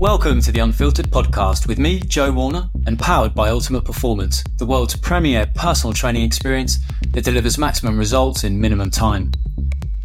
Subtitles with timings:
[0.00, 4.64] Welcome to the Unfiltered Podcast with me, Joe Warner, and powered by Ultimate Performance, the
[4.64, 6.78] world's premier personal training experience
[7.10, 9.30] that delivers maximum results in minimum time.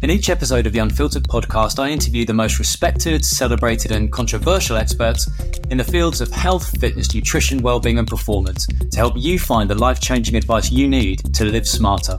[0.02, 4.76] In each episode of the Unfiltered Podcast, I interview the most respected, celebrated, and controversial
[4.76, 5.30] experts
[5.70, 9.74] in the fields of health, fitness, nutrition, well-being, and performance to help you find the
[9.76, 12.18] life-changing advice you need to live smarter.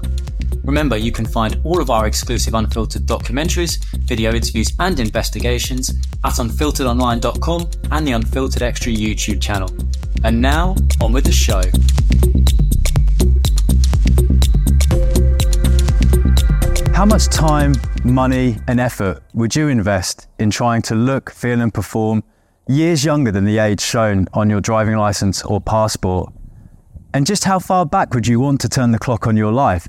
[0.68, 5.92] Remember, you can find all of our exclusive unfiltered documentaries, video interviews, and investigations
[6.25, 9.70] at unfilteredonline.com and the Unfiltered Extra YouTube channel.
[10.25, 11.61] And now, on with the show.
[16.94, 21.74] How much time, money, and effort would you invest in trying to look, feel, and
[21.74, 22.25] perform
[22.68, 26.34] years younger than the age shown on your driving license or passport?
[27.14, 29.88] And just how far back would you want to turn the clock on your life?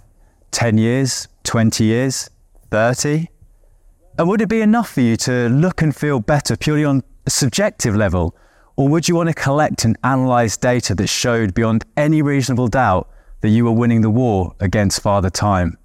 [0.50, 2.30] 10 years, 20 years,
[2.70, 3.28] 30?
[4.18, 7.30] And would it be enough for you to look and feel better purely on a
[7.30, 8.36] subjective level?
[8.76, 13.08] Or would you want to collect and analyze data that showed beyond any reasonable doubt
[13.40, 15.78] that you were winning the war against Father Time?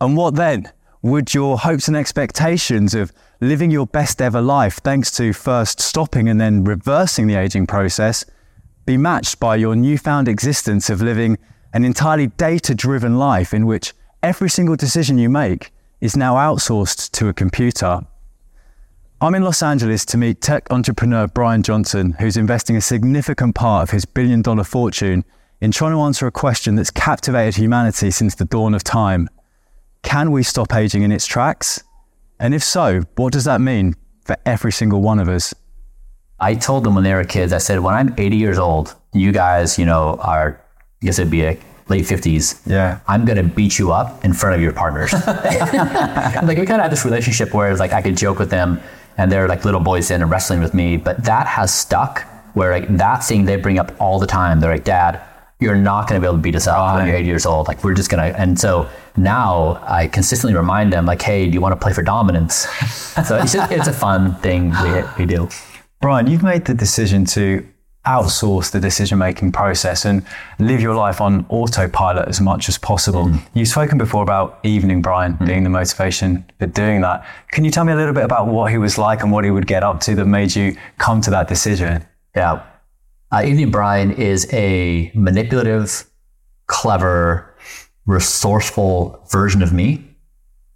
[0.00, 0.70] And what then?
[1.02, 6.28] Would your hopes and expectations of living your best ever life, thanks to first stopping
[6.28, 8.24] and then reversing the aging process,
[8.86, 11.38] be matched by your newfound existence of living
[11.72, 17.10] an entirely data driven life in which every single decision you make is now outsourced
[17.12, 18.00] to a computer.
[19.20, 23.82] I'm in Los Angeles to meet tech entrepreneur Bryan Johnson, who's investing a significant part
[23.82, 25.24] of his billion dollar fortune
[25.60, 29.28] in trying to answer a question that's captivated humanity since the dawn of time.
[30.02, 31.82] Can we stop aging in its tracks?
[32.38, 35.54] And if so, what does that mean for every single one of us?
[36.38, 39.30] I told them when they were kids, I said, when I'm 80 years old, you
[39.32, 40.64] guys, you know, are
[41.02, 42.60] I guess it'd be a late 50s.
[42.66, 43.00] Yeah.
[43.08, 45.14] I'm going to beat you up in front of your partners.
[45.14, 45.22] I'm
[46.46, 48.80] like we kind of had this relationship where it's like I could joke with them
[49.16, 52.72] and they're like little boys in and wrestling with me, but that has stuck where
[52.72, 54.60] like that thing they bring up all the time.
[54.60, 55.22] They're like, Dad,
[55.58, 56.96] you're not going to be able to beat us up right.
[56.96, 57.66] when you're 80 years old.
[57.66, 61.52] Like we're just going to, and so now I consistently remind them like, Hey, do
[61.52, 62.54] you want to play for dominance?
[63.26, 65.48] so it's, just, it's a fun thing we, we do.
[66.00, 67.66] Bryan, you've made the decision to
[68.10, 70.24] outsource the decision making process and
[70.58, 73.26] live your life on autopilot as much as possible.
[73.26, 73.42] Mm.
[73.54, 75.46] You've spoken before about evening Bryan mm.
[75.46, 77.24] being the motivation for doing that.
[77.52, 79.50] Can you tell me a little bit about what he was like and what he
[79.50, 82.04] would get up to that made you come to that decision?
[82.34, 82.62] Yeah.
[83.32, 86.04] Uh, evening Bryan is a manipulative,
[86.66, 87.54] clever,
[88.06, 90.04] resourceful version of me.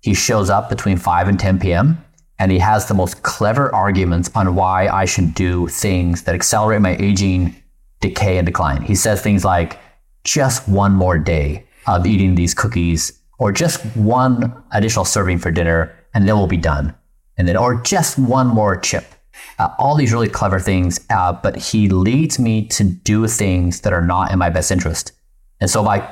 [0.02, 2.03] He shows up between 5 and 10 p.m
[2.38, 6.80] and he has the most clever arguments on why I should do things that accelerate
[6.80, 7.54] my aging,
[8.00, 8.82] decay, and decline.
[8.82, 9.78] He says things like,
[10.24, 15.94] just one more day of eating these cookies, or just one additional serving for dinner,
[16.14, 16.94] and then we'll be done.
[17.36, 19.04] And then, or just one more chip.
[19.58, 23.92] Uh, all these really clever things, uh, but he leads me to do things that
[23.92, 25.12] are not in my best interest.
[25.60, 26.08] And so by,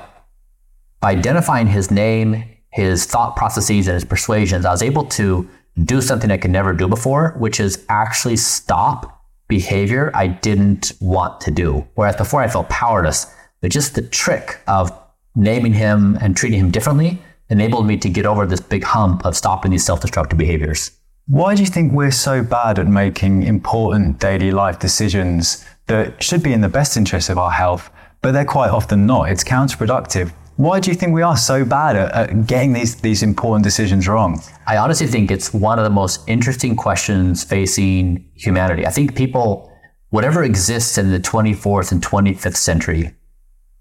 [1.00, 5.48] by identifying his name, his thought processes, and his persuasions, I was able to
[5.84, 11.40] do something I could never do before, which is actually stop behavior I didn't want
[11.42, 11.86] to do.
[11.94, 13.26] Whereas before I felt powerless,
[13.60, 14.92] but just the trick of
[15.34, 17.18] naming him and treating him differently
[17.48, 20.90] enabled me to get over this big hump of stopping these self destructive behaviors.
[21.26, 26.42] Why do you think we're so bad at making important daily life decisions that should
[26.42, 27.90] be in the best interest of our health,
[28.22, 29.30] but they're quite often not?
[29.30, 30.32] It's counterproductive.
[30.56, 34.06] Why do you think we are so bad at, at, getting these, these important decisions
[34.06, 34.42] wrong?
[34.66, 38.86] I honestly think it's one of the most interesting questions facing humanity.
[38.86, 39.72] I think people,
[40.10, 43.14] whatever exists in the 24th and 25th century,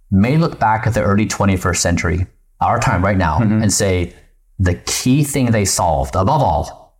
[0.09, 2.27] may look back at the early 21st century,
[2.61, 3.63] our time right now, mm-hmm.
[3.63, 4.13] and say
[4.57, 6.99] the key thing they solved, above all,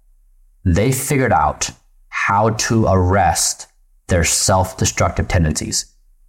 [0.66, 1.70] they figured out
[2.10, 3.68] how to arrest
[4.08, 5.86] their self destructive tendencies.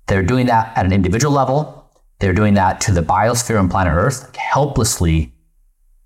[0.06, 1.81] They're doing that at an individual level
[2.22, 5.32] they're doing that to the biosphere on planet Earth, helplessly,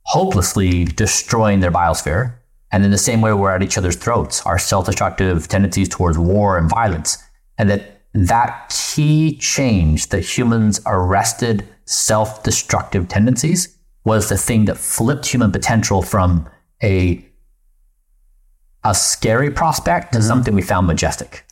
[0.04, 2.34] hopelessly destroying their biosphere.
[2.72, 6.56] And in the same way, we're at each other's throats, our self-destructive tendencies towards war
[6.56, 7.18] and violence.
[7.58, 15.26] And that that key change that humans arrested self-destructive tendencies was the thing that flipped
[15.26, 16.48] human potential from
[16.82, 17.22] a
[18.84, 21.44] a scary prospect to something we found majestic.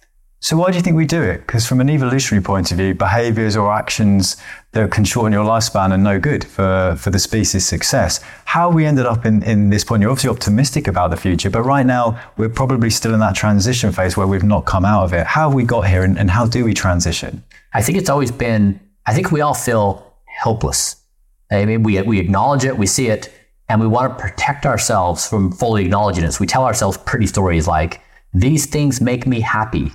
[0.44, 1.46] So why do you think we do it?
[1.46, 4.36] Because from an evolutionary point of view, behaviors or actions
[4.72, 8.20] that can shorten your lifespan are no good for, for the species' success.
[8.44, 11.62] How we ended up in, in this point, you're obviously optimistic about the future, but
[11.62, 15.14] right now we're probably still in that transition phase where we've not come out of
[15.14, 15.26] it.
[15.26, 17.42] How have we got here and, and how do we transition?
[17.72, 20.96] I think it's always been, I think we all feel helpless.
[21.50, 23.32] I mean, we, we acknowledge it, we see it,
[23.70, 26.32] and we want to protect ourselves from fully acknowledging it.
[26.32, 28.02] So we tell ourselves pretty stories like,
[28.34, 29.92] these things make me happy.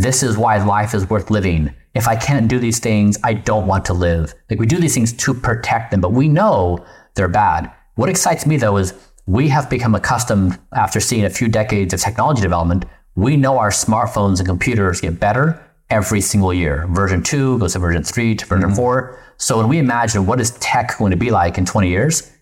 [0.00, 1.74] This is why life is worth living.
[1.92, 4.32] If I can't do these things, I don't want to live.
[4.48, 6.86] Like we do these things to protect them, but we know
[7.16, 7.70] they're bad.
[7.96, 8.94] What excites me though is
[9.26, 12.86] we have become accustomed after seeing a few decades of technology development.
[13.14, 16.86] We know our smartphones and computers get better every single year.
[16.88, 18.76] Version two goes to version three to version mm-hmm.
[18.76, 19.18] four.
[19.36, 22.32] So when we imagine what is tech going to be like in 20 years,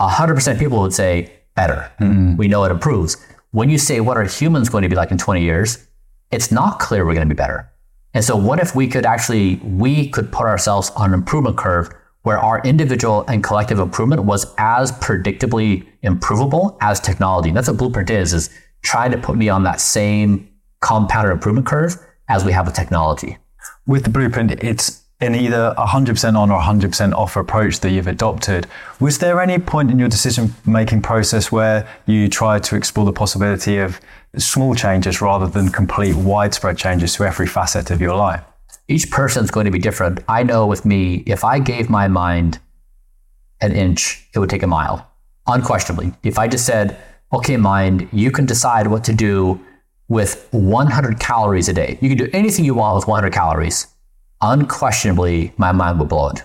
[0.00, 1.92] 100% of people would say better.
[2.00, 2.38] Mm-hmm.
[2.38, 3.18] We know it improves.
[3.50, 5.85] When you say what are humans going to be like in 20 years,
[6.30, 7.70] it's not clear we're going to be better.
[8.14, 11.90] And so what if we could actually, we could put ourselves on an improvement curve
[12.22, 17.50] where our individual and collective improvement was as predictably improvable as technology.
[17.50, 18.50] And that's what Blueprint is, is
[18.82, 20.48] trying to put me on that same
[20.80, 21.96] compounded improvement curve
[22.28, 23.38] as we have with technology.
[23.86, 28.66] With the Blueprint, it's in either 100% on or 100% off approach that you've adopted.
[29.00, 33.12] Was there any point in your decision making process where you tried to explore the
[33.12, 33.98] possibility of
[34.36, 38.42] small changes rather than complete widespread changes to every facet of your life?
[38.88, 40.20] Each person is going to be different.
[40.28, 42.58] I know with me, if I gave my mind
[43.62, 45.10] an inch, it would take a mile,
[45.46, 46.12] unquestionably.
[46.22, 46.98] If I just said,
[47.32, 49.60] okay, mind, you can decide what to do
[50.08, 53.88] with 100 calories a day, you can do anything you want with 100 calories
[54.40, 56.42] unquestionably my mind would blow it.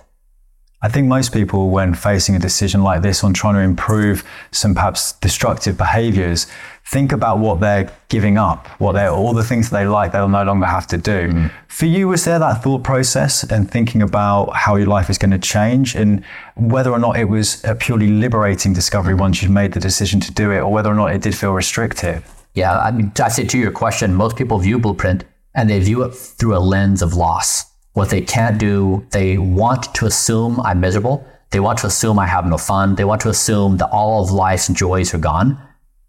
[0.83, 4.73] I think most people, when facing a decision like this on trying to improve some
[4.73, 6.47] perhaps destructive behaviors,
[6.85, 10.27] think about what they're giving up, what they're all the things that they like they'll
[10.27, 11.29] no longer have to do.
[11.29, 11.51] Mm.
[11.67, 15.29] For you, was there that thought process and thinking about how your life is going
[15.29, 19.73] to change and whether or not it was a purely liberating discovery once you've made
[19.73, 22.27] the decision to do it, or whether or not it did feel restrictive?
[22.55, 26.01] Yeah, I mean, I say to your question, most people view Blueprint and they view
[26.01, 30.79] it through a lens of loss what they can't do, they want to assume I'm
[30.79, 31.25] miserable.
[31.51, 32.95] They want to assume I have no fun.
[32.95, 35.61] They want to assume that all of life's joys are gone.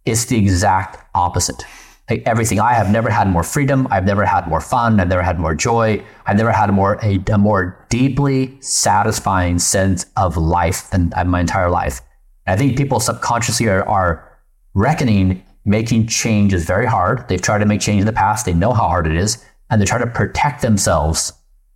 [0.05, 1.65] It's the exact opposite.
[2.09, 3.89] Like everything, I have never had more freedom.
[3.91, 5.01] I've never had more fun.
[5.01, 6.05] I've never had more joy.
[6.27, 11.41] I've never had more a, a more deeply satisfying sense of life than uh, my
[11.41, 12.01] entire life.
[12.47, 14.39] I think people subconsciously are, are
[14.75, 17.29] reckoning making change is very hard.
[17.29, 18.47] They've tried to make change in the past.
[18.47, 21.33] They know how hard it is, and they try to protect themselves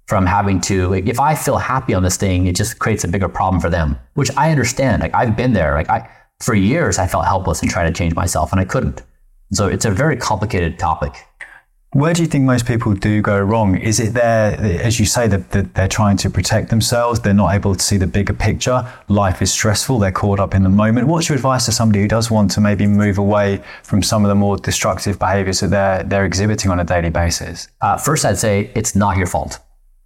[0.07, 3.09] from having to like, if I feel happy on this thing, it just creates a
[3.09, 5.03] bigger problem for them, which I understand.
[5.03, 5.75] Like I've been there.
[5.75, 6.09] Like I
[6.41, 9.03] for years I felt helpless and trying to change myself and I couldn't.
[9.53, 11.15] So it's a very complicated topic.
[11.93, 13.79] Where do you think most people do go wrong?
[13.79, 17.21] Is it there, as you say, that, that they're trying to protect themselves?
[17.21, 18.87] They're not able to see the bigger picture.
[19.09, 20.01] Life is stressful.
[20.01, 21.07] They're caught up in the moment.
[21.07, 24.29] What's your advice to somebody who does want to maybe move away from some of
[24.29, 27.69] the more destructive behaviors that they're, they're exhibiting on a daily basis?
[27.81, 29.61] Uh, first, I'd say it's not your fault.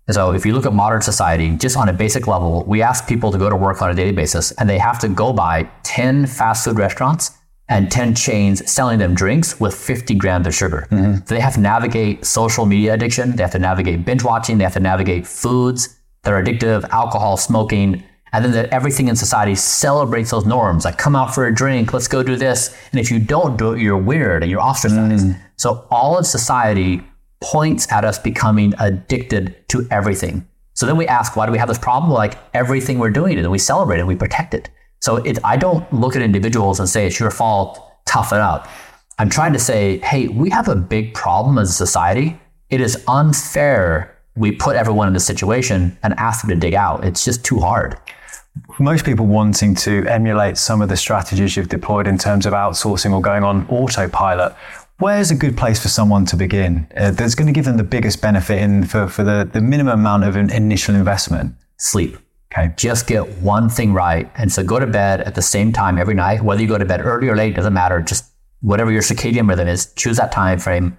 [0.08, 3.30] So if you look at modern society, just on a basic level, we ask people
[3.30, 6.26] to go to work on a daily basis and they have to go by 10
[6.26, 7.30] fast food restaurants
[7.68, 10.88] and 10 chains selling them drinks with 50 grams of sugar.
[10.90, 11.24] Mm-hmm.
[11.24, 13.36] So they have to navigate social media addiction.
[13.36, 14.58] They have to navigate binge watching.
[14.58, 18.02] They have to navigate foods that are addictive, alcohol, smoking.
[18.32, 20.84] And then that everything in society celebrates those norms.
[20.84, 22.76] Like, come out for a drink, let's go do this.
[22.90, 25.26] And if you don't do it, you're weird and you're ostracized.
[25.26, 25.40] Mm.
[25.56, 27.02] So all of society
[27.40, 30.46] points at us becoming addicted to everything.
[30.74, 32.12] So then we ask, why do we have this problem?
[32.12, 34.70] Like everything we're doing it and we celebrate it and we protect it.
[35.00, 38.68] So it, I don't look at individuals and say, it's your fault, toughen up.
[39.18, 42.38] I'm trying to say, hey, we have a big problem as a society.
[42.70, 47.04] It is unfair we put everyone in this situation and ask them to dig out.
[47.04, 47.98] It's just too hard.
[48.78, 53.12] Most people wanting to emulate some of the strategies you've deployed in terms of outsourcing
[53.12, 54.54] or going on autopilot
[55.00, 57.82] Where's a good place for someone to begin uh, that's going to give them the
[57.82, 61.54] biggest benefit in for, for the, the minimum amount of an initial investment?
[61.78, 62.18] Sleep.
[62.52, 62.74] Okay.
[62.76, 64.30] Just get one thing right.
[64.36, 66.84] And so go to bed at the same time every night, whether you go to
[66.84, 68.02] bed early or late, doesn't matter.
[68.02, 68.26] Just
[68.60, 70.98] whatever your circadian rhythm is, choose that time frame.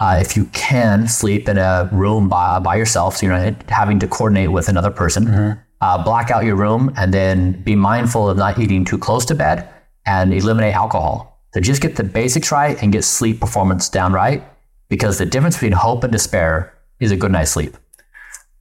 [0.00, 4.00] Uh, if you can sleep in a room by, by yourself, so you're not having
[4.00, 5.60] to coordinate with another person, mm-hmm.
[5.80, 9.36] uh, black out your room and then be mindful of not eating too close to
[9.36, 9.68] bed
[10.06, 11.37] and eliminate alcohol.
[11.54, 14.42] So just get the basics right and get sleep performance down right
[14.88, 17.76] because the difference between hope and despair is a good night's sleep.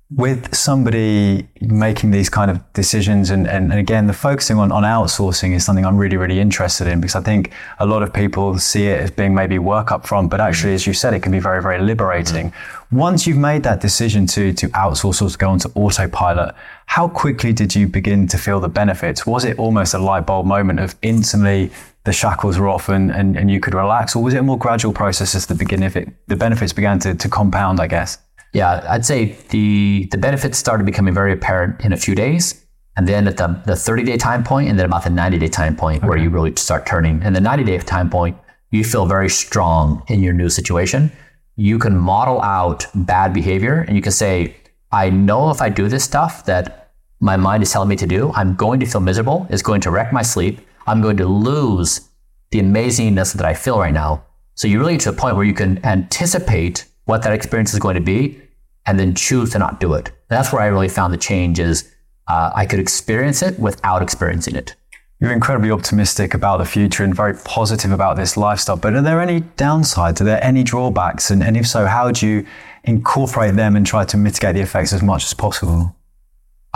[0.10, 4.84] With somebody making these kind of decisions, and, and, and, again, the focusing on, on
[4.84, 8.58] outsourcing is something I'm really, really interested in because I think a lot of people
[8.58, 11.34] see it as being maybe work up front, but actually, as you said, it can
[11.34, 12.52] be very, very liberating.
[12.52, 12.98] Mm-hmm.
[12.98, 17.52] Once you've made that decision to, to outsource or to go onto autopilot, how quickly
[17.52, 19.28] did you begin to feel the benefits?
[19.28, 21.70] Was it almost a light bulb moment of instantly
[22.08, 24.16] the shackles were off and, and, and you could relax?
[24.16, 27.14] Or was it a more gradual process as the beginning it, the benefits began to,
[27.14, 28.18] to compound, I guess?
[28.54, 32.66] Yeah, I'd say the, the benefits started becoming very apparent in a few days.
[32.96, 35.50] And then at the, the 30 day time point, and then about the 90 day
[35.50, 36.08] time point okay.
[36.08, 37.22] where you really start turning.
[37.24, 38.38] And the 90 day time point,
[38.72, 41.12] you feel very strong in your new situation,
[41.58, 44.56] you can model out bad behavior and you can say,
[44.94, 48.32] I know if I do this stuff that my mind is telling me to do,
[48.34, 49.46] I'm going to feel miserable.
[49.50, 50.62] It's going to wreck my sleep.
[50.88, 52.10] I'm going to lose
[52.52, 54.24] the amazingness that I feel right now.
[54.56, 57.80] So you really get to a point where you can anticipate what that experience is
[57.80, 58.42] going to be
[58.86, 60.12] and then choose to not do it.
[60.30, 61.94] That's where I really found the change is
[62.28, 64.76] uh, I could experience it without experiencing it.
[65.20, 68.78] You're incredibly optimistic about the future and very positive about this lifestyle.
[68.78, 70.22] But are there any downsides?
[70.22, 71.32] Are there any drawbacks?
[71.32, 72.46] And, and if so, how do you
[72.84, 75.97] incorporate them and try to mitigate the effects as much as possible?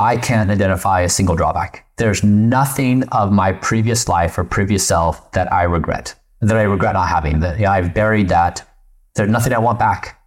[0.01, 1.85] I can't identify a single drawback.
[1.97, 6.93] There's nothing of my previous life or previous self that I regret, that I regret
[6.93, 7.39] not having.
[7.41, 8.67] That yeah, I've buried that.
[9.15, 10.21] There's nothing I want back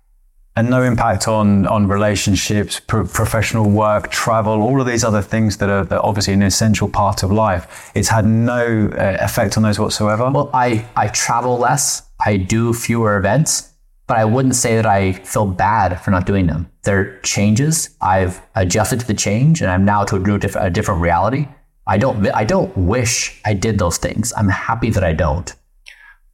[0.57, 5.57] and no impact on on relationships, pro- professional work, travel, all of these other things
[5.57, 7.90] that are, that are, obviously an essential part of life.
[7.95, 10.31] It's had no uh, effect on those whatsoever.
[10.31, 12.02] Well, I I travel less.
[12.25, 13.74] I do fewer events,
[14.07, 16.71] but I wouldn't say that I feel bad for not doing them.
[16.83, 17.91] They're changes.
[18.01, 21.49] I've adjusted to the change, and I'm now to a different, reality.
[21.87, 24.33] I don't I don't wish I did those things.
[24.37, 25.53] I'm happy that I don't.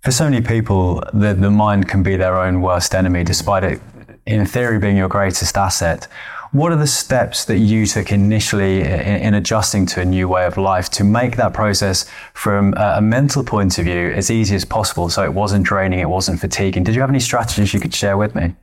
[0.03, 3.81] For so many people, the, the mind can be their own worst enemy, despite it
[4.27, 6.07] in theory being your greatest asset.
[6.53, 10.47] What are the steps that you took initially in, in, adjusting to a new way
[10.47, 14.57] of life to make that process from a, a mental point of view as easy
[14.57, 16.83] as possible so it wasn't draining, it wasn't fatiguing?
[16.83, 18.57] Did you have any strategies you could share with me?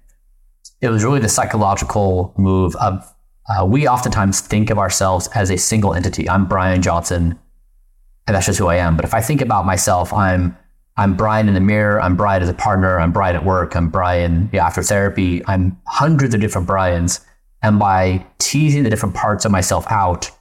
[0.81, 3.13] It was really the psychological move of
[3.47, 6.29] uh, we oftentimes think of ourselves as a single entity.
[6.29, 7.39] I'm Bryan Johnson,
[8.27, 8.97] and that's just who I am.
[8.97, 10.57] But if I think about myself, I'm
[10.97, 12.01] I'm Bryan in the mirror.
[12.01, 12.99] I'm Bryan as a partner.
[12.99, 13.75] I'm Bryan at work.
[13.75, 15.41] I'm Bryan yeah, after therapy.
[15.47, 17.21] I'm hundreds of different Bryans.
[17.67, 20.31] And by teasing the different parts of myself out,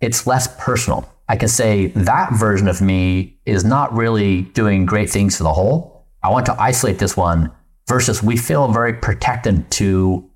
[0.00, 1.12] it's less personal.
[1.28, 5.52] I can say that version of me is not really doing great things for the
[5.52, 6.06] whole.
[6.22, 7.50] I want to isolate this one
[7.88, 10.30] versus we feel very protected to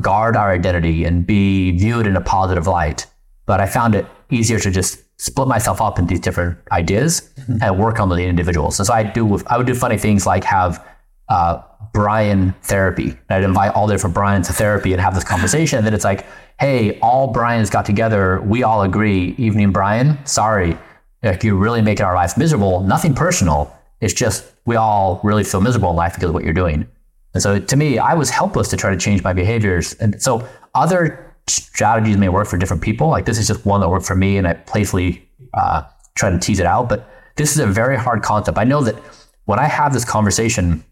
[0.00, 3.06] guard our identity and be viewed in a positive light.
[3.46, 7.56] But I found it easier to just split myself up into these different ideas mm-hmm.
[7.62, 8.78] and work on the individuals.
[8.78, 10.86] And so I do I would do funny things like have
[11.28, 13.10] uh, Bryan therapy.
[13.10, 15.78] And I'd invite all the different Bryans to therapy and have this conversation.
[15.78, 16.26] And then it's like,
[16.58, 18.40] hey, all Bryan's got together.
[18.40, 19.34] We all agree.
[19.38, 20.24] Evening, Bryan.
[20.26, 20.76] Sorry,
[21.22, 22.80] if you're really making our life miserable.
[22.80, 23.76] Nothing personal.
[24.00, 26.86] It's just we all really feel miserable in life because of what you're doing.
[27.34, 29.94] And so to me, I was helpless to try to change my behaviors.
[29.94, 33.08] And so other strategies may work for different people.
[33.08, 35.82] Like this is just one that worked for me, and I playfully uh,
[36.14, 36.88] try to tease it out.
[36.88, 38.58] But this is a very hard concept.
[38.58, 38.96] I know that
[39.44, 40.84] when I have this conversation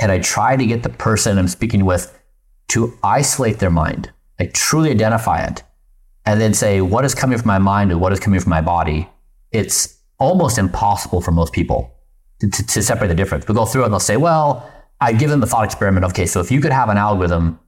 [0.00, 2.18] and I try to get the person I'm speaking with
[2.68, 5.62] to isolate their mind, like truly identify it,
[6.26, 8.60] and then say what is coming from my mind and what is coming from my
[8.60, 9.08] body,
[9.52, 11.94] it's almost impossible for most people
[12.40, 13.46] to, to, to separate the difference.
[13.46, 16.04] We'll go through it and they'll say, well, I give them the thought experiment.
[16.06, 17.58] Okay, so if you could have an algorithm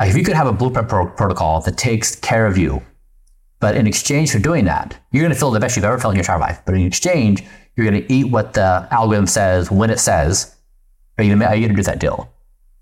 [0.00, 2.82] if you could have a blueprint pro- protocol that takes care of you,
[3.60, 6.12] but in exchange for doing that, you're going to feel the best you've ever felt
[6.12, 6.60] in your entire life.
[6.64, 7.42] But in exchange,
[7.74, 10.54] you're going to eat what the algorithm says when it says.
[11.18, 12.32] Are you going to do that deal?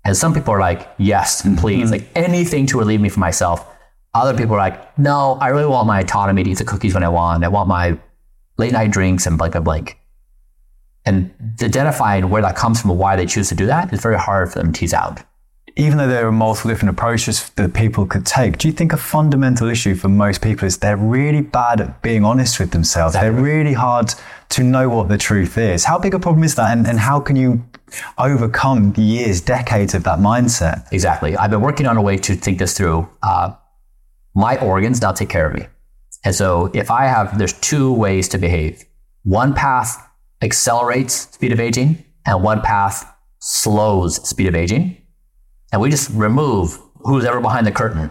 [0.05, 1.57] And some people are like, yes, mm-hmm.
[1.57, 2.03] please, mm-hmm.
[2.03, 3.67] like anything to relieve me from myself.
[4.13, 7.03] Other people are like, no, I really want my autonomy to eat the cookies when
[7.03, 7.43] I want.
[7.43, 7.97] I want my
[8.57, 9.97] late night drinks and blank, blank, blank.
[11.05, 14.17] And identifying where that comes from and why they choose to do that is very
[14.17, 15.21] hard for them to tease out
[15.77, 18.97] even though there are multiple different approaches that people could take, do you think a
[18.97, 23.13] fundamental issue for most people is they're really bad at being honest with themselves?
[23.13, 24.11] They're really hard
[24.49, 25.85] to know what the truth is.
[25.85, 26.75] How big a problem is that?
[26.75, 27.63] And, and how can you
[28.17, 30.91] overcome years, decades of that mindset?
[30.91, 31.37] Exactly.
[31.37, 33.07] I've been working on a way to think this through.
[33.21, 33.53] Uh,
[34.33, 35.67] my organs now take care of me.
[36.25, 38.83] And so if I have, there's two ways to behave.
[39.23, 40.09] One path
[40.41, 44.97] accelerates speed of aging and one path slows speed of aging
[45.71, 48.09] and we just remove who's ever behind the curtain.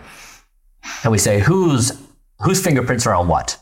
[1.02, 1.92] And we say, whose,
[2.40, 3.58] whose fingerprints are on what?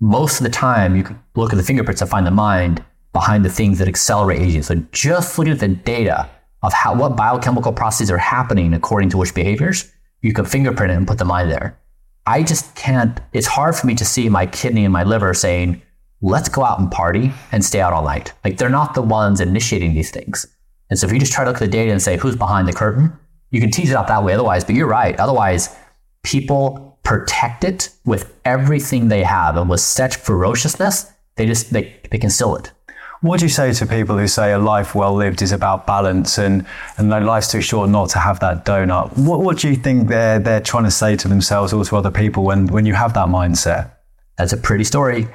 [0.00, 3.44] Most of the time, you can look at the fingerprints and find the mind behind
[3.44, 4.62] the things that accelerate aging.
[4.62, 6.28] So just looking at the data
[6.62, 9.90] of how what biochemical processes are happening according to which behaviors,
[10.22, 11.78] you can fingerprint it and put the mind there.
[12.26, 15.80] I just can't, it's hard for me to see my kidney and my liver saying,
[16.20, 18.32] let's go out and party and stay out all night.
[18.44, 20.46] Like they're not the ones initiating these things.
[20.90, 22.68] And so if you just try to look at the data and say, who's behind
[22.68, 23.12] the curtain?
[23.50, 25.18] You can tease it out that way otherwise, but you're right.
[25.18, 25.74] Otherwise,
[26.22, 32.18] people protect it with everything they have and with such ferociousness, they just they, they
[32.18, 32.72] conceal it.
[33.20, 36.38] What do you say to people who say a life well lived is about balance
[36.38, 36.64] and,
[36.98, 39.16] and their life's too short not to have that donut?
[39.18, 42.12] What, what do you think they're, they're trying to say to themselves or to other
[42.12, 43.90] people when, when you have that mindset?
[44.36, 45.26] That's a pretty story.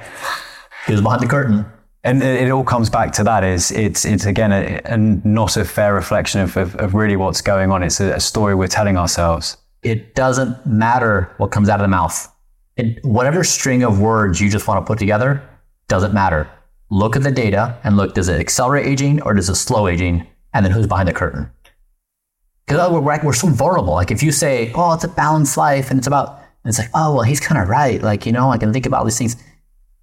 [0.86, 1.66] He was behind the curtain.
[2.04, 5.64] And it all comes back to that is it's it's again a, a not a
[5.64, 7.82] fair reflection of, of, of really what's going on.
[7.82, 9.56] It's a, a story we're telling ourselves.
[9.82, 12.30] It doesn't matter what comes out of the mouth.
[12.76, 15.42] It, whatever string of words you just want to put together
[15.88, 16.48] doesn't matter.
[16.90, 20.26] Look at the data and look, does it accelerate aging or does it slow aging?
[20.52, 21.50] And then who's behind the curtain?
[22.66, 23.94] Because oh, we're, we're so vulnerable.
[23.94, 26.90] Like if you say, oh, it's a balanced life and it's about, and it's like,
[26.94, 28.02] oh, well, he's kind of right.
[28.02, 29.36] Like, you know, I can think about all these things.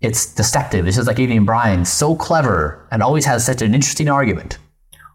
[0.01, 0.87] It's deceptive.
[0.87, 4.57] It's just like Adrian Bryan, so clever and always has such an interesting argument.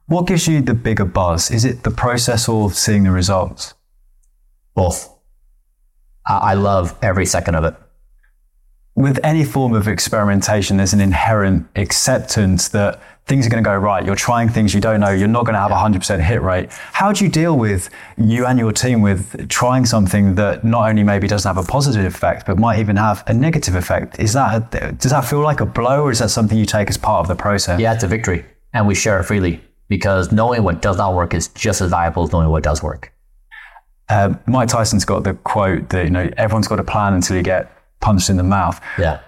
[0.07, 1.51] What gives you the bigger buzz?
[1.51, 3.75] Is it the process or seeing the results?
[4.75, 5.13] Both.
[6.25, 7.75] I I love every second of it.
[8.97, 13.77] With any form of experimentation, there's an inherent acceptance that things are going to go
[13.77, 14.05] right.
[14.07, 15.11] You're trying things you don't know.
[15.11, 16.71] You're not going to have a 100% hit rate.
[16.71, 21.03] How do you deal with you and your team with trying something that not only
[21.03, 24.19] maybe doesn't have a positive effect, but might even have a negative effect?
[24.19, 26.89] Is that a, does that feel like a blow, or is that something you take
[26.89, 27.79] as part of the process?
[27.79, 28.47] Yeah, it's a victory.
[28.73, 32.25] And we share it freely because knowing what does not work is just as valuable
[32.25, 33.13] as knowing what does work.
[34.09, 37.43] Uh, Mike Tyson's got the quote that you know everyone's got a plan until you
[37.43, 38.81] get punched in the mouth.
[38.99, 39.21] Yeah.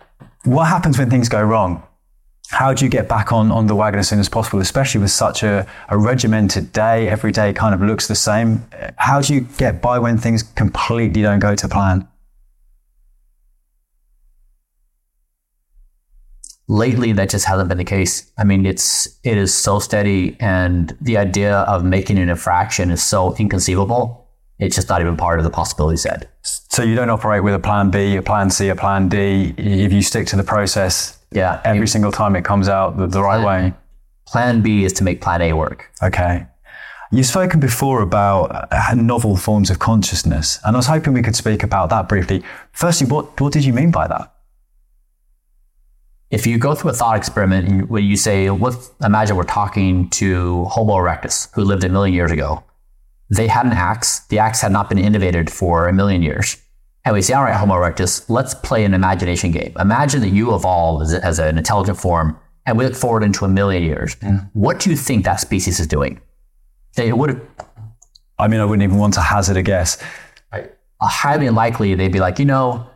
[0.45, 1.83] What happens when things go wrong?
[2.51, 5.11] How do you get back on, on the wagon as soon as possible, especially with
[5.11, 7.09] such a, a regimented day?
[7.09, 8.65] Every day kind of looks the same.
[8.97, 12.09] How do you get by when things completely don't go to plan?
[16.69, 18.31] lately that just hasn't been the case.
[18.39, 23.03] I mean, it's it is so steady, and the idea of making an infraction is
[23.03, 24.28] so inconceivable.
[24.59, 26.31] It's just not even part of the possibility set.
[26.43, 29.55] So you don't operate with a plan B, a plan C, a plan D.
[29.57, 33.23] If you stick to the process, Yeah, every single time it comes out the, the
[33.23, 33.75] right way.
[34.27, 35.91] plan B is to make plan A work.
[36.03, 36.47] Okay.
[37.13, 41.37] You've spoken before about uh, novel forms of consciousness, and I was hoping we could
[41.37, 42.43] speak about that briefly.
[42.73, 44.35] Firstly, what, what did you mean by that?
[46.31, 50.11] If you go through a thought experiment you- where you say, "What?" Imagine we're talking
[50.11, 52.63] to Homo erectus, who lived a million years ago.
[53.31, 54.21] They had an axe.
[54.21, 56.57] The axe had not been innovated for a million years.
[57.05, 59.73] And we say, all right, Homo erectus, let's play an imagination game.
[59.79, 63.49] Imagine that you evolve as, as an intelligent form and we look forward into a
[63.49, 64.17] million years.
[64.17, 64.47] Mm-hmm.
[64.53, 66.21] What do you think that species is doing?
[66.97, 67.41] They would have
[68.39, 70.03] I mean, I wouldn't even want to hazard a guess.
[71.01, 72.89] highly unlikely they'd be like, you know,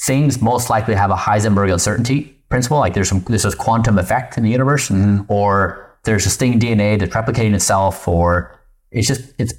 [0.00, 2.78] things most likely have a Heisenberg uncertainty principle.
[2.78, 5.30] Like there's some there's this quantum effect in the universe, mm-hmm.
[5.30, 8.58] or there's this thing DNA that's replicating itself, or
[8.92, 9.54] it's just it's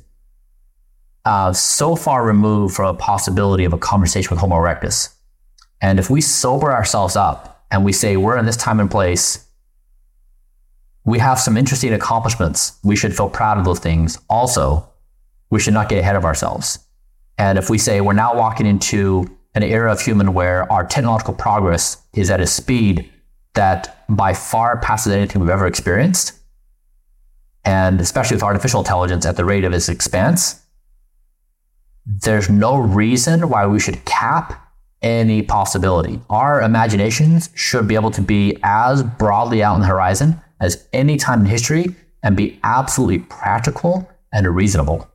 [1.26, 5.14] uh, so far removed from a possibility of a conversation with Homo erectus.
[5.82, 9.46] And if we sober ourselves up and we say we're in this time and place,
[11.06, 12.78] we have some interesting accomplishments.
[12.84, 14.18] We should feel proud of those things.
[14.30, 14.88] Also,
[15.50, 16.80] we should not get ahead of ourselves.
[17.38, 21.34] And if we say we're now walking into an era of human where our technological
[21.34, 23.10] progress is at a speed
[23.54, 26.34] that by far passes anything we've ever experienced,
[27.66, 30.62] and especially with artificial intelligence at the rate of its expanse,
[32.06, 34.60] there's no reason why we should cap
[35.02, 36.20] any possibility.
[36.30, 41.18] Our imaginations should be able to be as broadly out on the horizon as any
[41.18, 45.10] time in history and be absolutely practical and reasonable.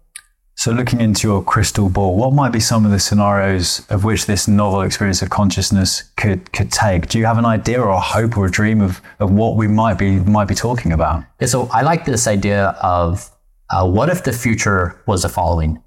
[0.59, 4.27] So, looking into your crystal ball, what might be some of the scenarios of which
[4.27, 7.07] this novel experience of consciousness could could take?
[7.07, 9.69] Do you have an idea or a hope or a dream of, of what we
[9.69, 11.23] might be might be talking about?
[11.39, 13.31] Yeah, so I like this idea of
[13.71, 15.81] uh, what if the future was the following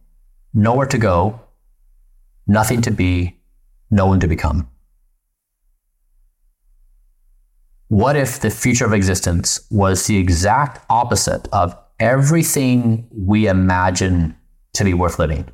[0.54, 1.42] nowhere to go,
[2.48, 3.42] nothing to be,
[3.90, 4.70] no one to become?
[7.90, 14.38] What if the future of existence was the exact opposite of everything we imagine
[14.74, 15.48] to be worth living?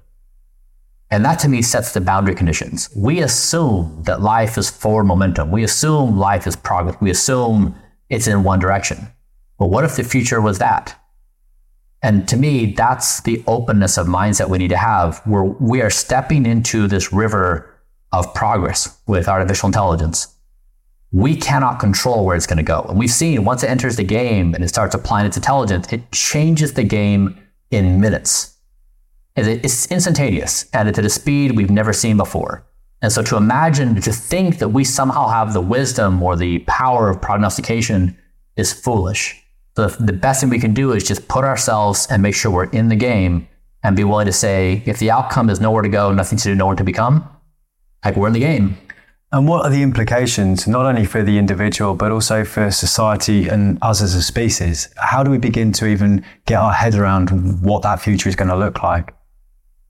[1.10, 2.90] And that to me sets the boundary conditions.
[2.96, 5.52] We assume that life is forward momentum.
[5.52, 6.98] We assume life is progress.
[7.00, 7.76] We assume
[8.10, 9.08] it's in one direction.
[9.58, 11.00] But what if the future was that?
[12.04, 15.90] And to me, that's the openness of mindset we need to have, where we are
[15.90, 17.74] stepping into this river
[18.12, 20.28] of progress with artificial intelligence.
[21.12, 22.86] We cannot control where it's going to go.
[22.88, 26.12] And we've seen once it enters the game and it starts applying its intelligence, it
[26.12, 28.57] changes the game in minutes.
[29.38, 32.66] It's instantaneous and it's at a speed we've never seen before.
[33.04, 37.10] And so to imagine, to think that we somehow have the wisdom or the power
[37.10, 38.18] of prognostication
[38.56, 39.40] is foolish.
[39.76, 42.52] So the, the best thing we can do is just put ourselves and make sure
[42.52, 43.48] we're in the game
[43.84, 46.56] and be willing to say, if the outcome is nowhere to go, nothing to do,
[46.56, 47.30] nowhere to become,
[48.04, 48.76] like we're in the game.
[49.32, 53.78] And what are the implications, not only for the individual, but also for society and
[53.84, 54.90] us as a species?
[54.96, 58.48] How do we begin to even get our head around what that future is going
[58.48, 59.14] to look like?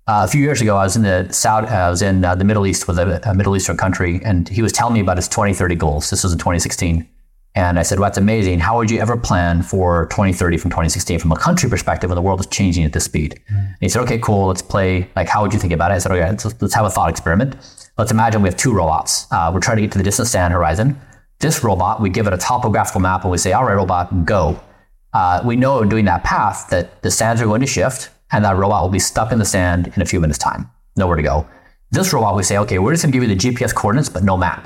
[0.08, 2.34] Uh, a few years ago, I was in the South, uh, I was in uh,
[2.34, 5.18] the Middle East with a, a Middle Eastern country, and he was telling me about
[5.18, 6.10] his 2030 goals.
[6.10, 7.06] This was in 2016,
[7.56, 8.60] And I said, well, that's amazing.
[8.60, 12.22] How would you ever plan for 2030 from 2016 from a country perspective when the
[12.22, 13.38] world is changing at this speed?
[13.52, 13.58] Mm.
[13.58, 14.48] And he said, okay, cool.
[14.48, 15.10] Let's play.
[15.18, 15.96] Like, how would you think about it?
[15.96, 17.58] I said, okay, let's, let's have a thought experiment.
[17.98, 19.28] Let's imagine we have two robots.
[19.30, 21.02] Uh, we're trying to get to the distant sand horizon.
[21.40, 24.58] This robot, we give it a topographical map and we say, all right, robot, go.
[25.12, 28.56] Uh, we know doing that path that the sands are going to shift and that
[28.56, 30.70] robot will be stuck in the sand in a few minutes' time.
[30.96, 31.48] Nowhere to go.
[31.92, 34.24] This robot, we say, okay, we're just going to give you the GPS coordinates, but
[34.24, 34.66] no map.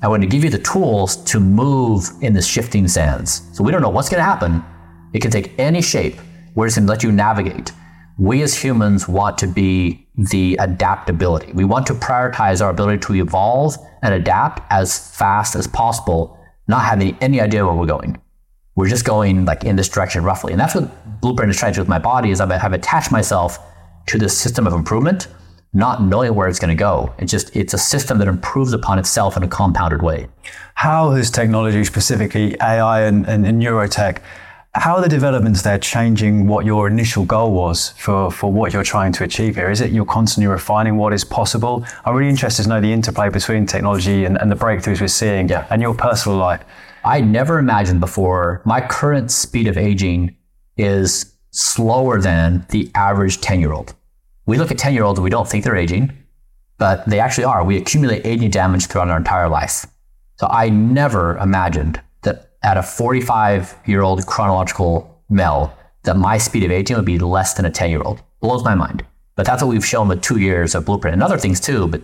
[0.00, 3.42] And we're going to give you the tools to move in the shifting sands.
[3.52, 4.64] So we don't know what's going to happen.
[5.12, 6.20] It can take any shape.
[6.54, 7.72] We're just going to let you navigate.
[8.18, 11.52] We as humans want to be the adaptability.
[11.52, 16.38] We want to prioritize our ability to evolve and adapt as fast as possible,
[16.68, 18.20] not having any idea where we're going.
[18.82, 20.50] We're just going like in this direction roughly.
[20.50, 23.60] And that's what Blueprint is trying to do with my body is I've attached myself
[24.06, 25.28] to this system of improvement
[25.72, 27.14] not knowing where it's going to go.
[27.18, 30.26] It's just it's a system that improves upon itself in a compounded way.
[30.74, 34.18] How has technology, specifically AI and, and, and neurotech,
[34.74, 38.82] how are the developments there changing what your initial goal was for, for what you're
[38.82, 39.70] trying to achieve here?
[39.70, 41.86] Is it you're constantly refining what is possible?
[42.04, 45.48] I'm really interested to know the interplay between technology and, and the breakthroughs we're seeing
[45.48, 45.68] yeah.
[45.70, 46.64] and your personal life.
[47.04, 50.36] I never imagined before my current speed of aging
[50.76, 53.94] is slower than the average 10 year old
[54.46, 56.12] we look at 10 year olds and we don't think they're aging,
[56.78, 57.64] but they actually are.
[57.64, 59.86] We accumulate aging damage throughout our entire life.
[60.36, 66.64] So I never imagined that at a 45 year old chronological male, that my speed
[66.64, 68.22] of aging would be less than a 10 year old.
[68.40, 69.04] Blows my mind.
[69.36, 71.86] But that's what we've shown with two years of blueprint and other things too.
[71.86, 72.02] But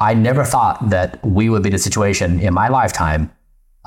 [0.00, 3.32] I never thought that we would be in a situation in my lifetime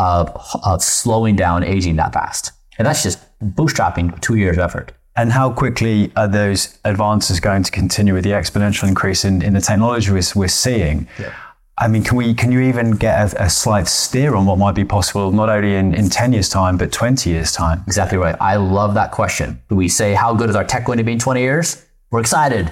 [0.01, 2.51] of, of slowing down aging that fast.
[2.77, 4.93] And that's just bootstrapping two years of effort.
[5.15, 9.53] And how quickly are those advances going to continue with the exponential increase in, in
[9.53, 11.07] the technology we're, we're seeing?
[11.19, 11.33] Yeah.
[11.77, 14.75] I mean, can we can you even get a, a, slight steer on what might
[14.75, 17.83] be possible not only in, in 10 years' time, but 20 years' time?
[17.87, 18.35] Exactly right.
[18.39, 19.61] I love that question.
[19.69, 21.85] We say, how good is our tech going to be in 20 years?
[22.11, 22.71] We're excited.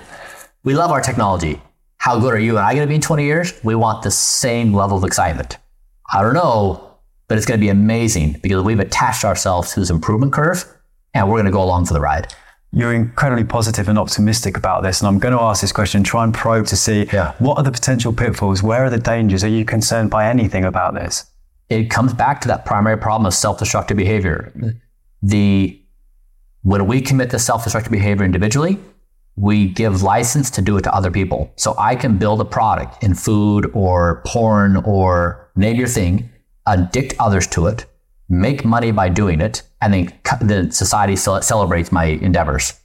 [0.63, 1.61] We love our technology.
[1.97, 3.53] How good are you and I going to be in 20 years?
[3.63, 5.57] We want the same level of excitement.
[6.11, 6.88] I don't know,
[7.29, 10.65] but it's going to be amazing because we've attached ourselves to this improvement curve
[11.13, 12.33] and we're going to go along for the ride.
[12.71, 14.99] You're incredibly positive and optimistic about this.
[14.99, 17.33] And I'm going to ask this question, try and probe to see yeah.
[17.39, 18.61] what are the potential pitfalls?
[18.61, 19.43] Where are the dangers?
[19.43, 21.25] Are you concerned by anything about this?
[21.69, 24.51] It comes back to that primary problem of self destructive behavior.
[25.21, 25.79] The
[26.63, 28.79] when we commit to self destructive behavior individually,
[29.35, 31.51] we give license to do it to other people.
[31.55, 36.29] So I can build a product in food or porn or name your thing,
[36.69, 37.85] addict others to it,
[38.29, 42.79] make money by doing it, and then the society celebrates my endeavors.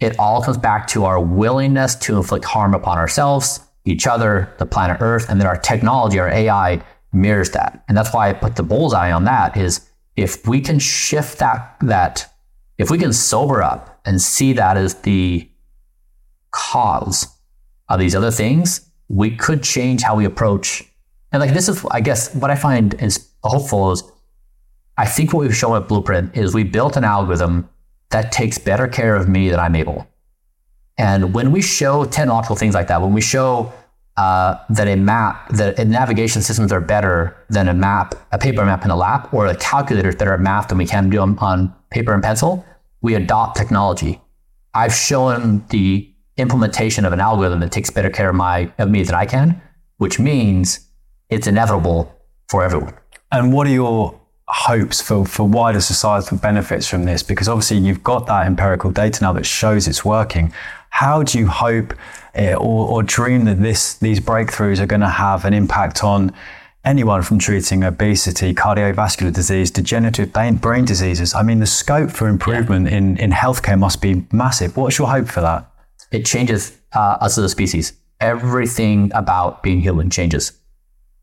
[0.00, 4.66] It all comes back to our willingness to inflict harm upon ourselves, each other, the
[4.66, 7.84] planet Earth, and then our technology, our AI mirrors that.
[7.88, 11.76] And that's why I put the bullseye on that is if we can shift that
[11.82, 12.30] that
[12.78, 15.48] if we can sober up and see that as the
[16.50, 17.26] cause
[17.88, 20.84] of these other things, we could change how we approach.
[21.32, 24.02] And like this is, I guess, what I find is hopeful is
[24.96, 27.68] I think what we've shown at Blueprint is we built an algorithm
[28.10, 30.06] that takes better care of me than I'm able.
[30.98, 33.72] And when we show technological things like that, when we show
[34.16, 38.84] uh, that a map, that navigation systems are better than a map, a paper map
[38.84, 41.36] in a lap, or a calculator is better at math than we can do on,
[41.38, 42.64] on paper and pencil,
[43.02, 44.20] we adopt technology.
[44.72, 49.02] I've shown the implementation of an algorithm that takes better care of my of me
[49.02, 49.60] than I can,
[49.98, 50.85] which means
[51.28, 52.14] it's inevitable
[52.48, 52.94] for everyone.
[53.32, 57.22] And what are your hopes for, for wider societal benefits from this?
[57.22, 60.52] Because obviously you've got that empirical data now that shows it's working.
[60.90, 61.92] How do you hope
[62.38, 66.32] uh, or, or dream that this these breakthroughs are going to have an impact on
[66.84, 71.34] anyone from treating obesity, cardiovascular disease, degenerative brain diseases?
[71.34, 72.98] I mean, the scope for improvement yeah.
[72.98, 74.76] in, in healthcare must be massive.
[74.76, 75.70] What's your hope for that?
[76.12, 77.92] It changes uh, us as a species.
[78.20, 80.52] Everything about being human changes.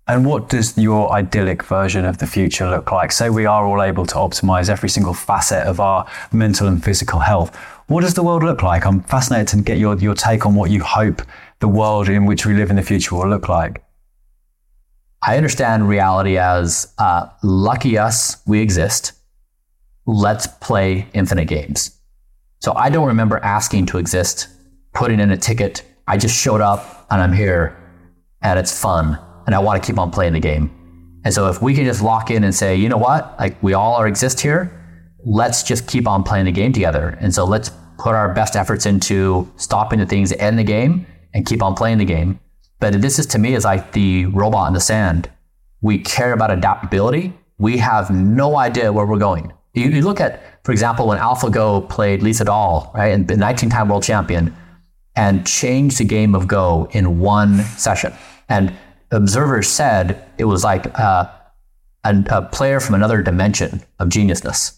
[0.06, 3.14] And what does your idyllic version of the future look like?
[3.14, 7.20] Say we are all able to optimize every single facet of our mental and physical
[7.20, 7.56] health.
[7.88, 8.86] What does the world look like?
[8.86, 11.22] I'm fascinated to get your, your take on what you hope
[11.60, 13.82] the world in which we live in the future will look like.
[15.26, 19.14] I understand reality as uh, lucky us, we exist.
[20.06, 21.98] Let's play infinite games.
[22.60, 24.50] So I don't remember asking to exist,
[24.94, 25.84] putting in a ticket.
[26.08, 27.78] I just showed up and I'm here
[28.42, 30.72] and it's fun and I want to keep on playing the game.
[31.26, 33.74] And so if we can just lock in and say, you know what, like we
[33.74, 34.72] all are exist here,
[35.26, 37.18] let's just keep on playing the game together.
[37.22, 41.06] And so let's put our best efforts into stopping the things that end the game
[41.34, 42.40] and keep on playing the game.
[42.80, 45.30] But this is to me is like the robot in the sand.
[45.82, 49.54] We care about adaptability we have no idea where we're going.
[49.74, 53.90] You, you look at, for example, when AlphaGo played Lee Sedol, right, and the 19-time
[53.90, 54.56] world champion,
[55.16, 58.14] and changed the game of Go in one session.
[58.50, 58.74] And
[59.14, 61.30] observers said it was like uh,
[62.04, 64.78] a, a player from another dimension of geniusness.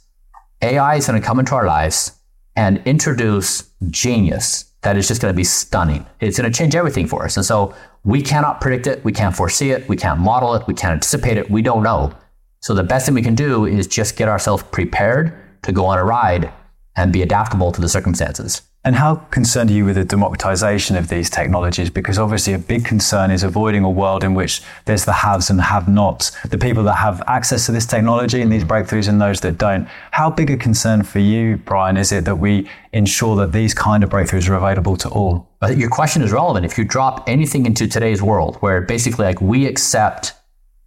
[0.62, 2.12] AI is going to come into our lives
[2.56, 6.06] and introduce genius that is just going to be stunning.
[6.20, 7.38] It's going to change everything for us.
[7.38, 9.04] And so we cannot predict it.
[9.04, 9.90] We can't foresee it.
[9.90, 10.68] We can't model it.
[10.68, 11.50] We can't anticipate it.
[11.50, 12.14] We don't know.
[12.60, 15.98] So the best thing we can do is just get ourselves prepared to go on
[15.98, 16.52] a ride
[16.96, 18.62] and be adaptable to the circumstances.
[18.86, 21.90] And how concerned are you with the democratization of these technologies?
[21.90, 25.60] Because obviously, a big concern is avoiding a world in which there's the haves and
[25.60, 29.42] have nots, the people that have access to this technology and these breakthroughs and those
[29.42, 29.88] that don't.
[30.12, 34.04] How big a concern for you, Bryan, is it that we ensure that these kind
[34.04, 35.50] of breakthroughs are available to all?
[35.60, 36.64] But your question is relevant.
[36.64, 40.34] If you drop anything into today's world where basically like we accept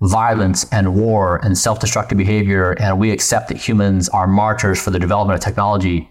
[0.03, 5.01] violence and war and self-destructive behavior and we accept that humans are martyrs for the
[5.01, 6.09] development of technology,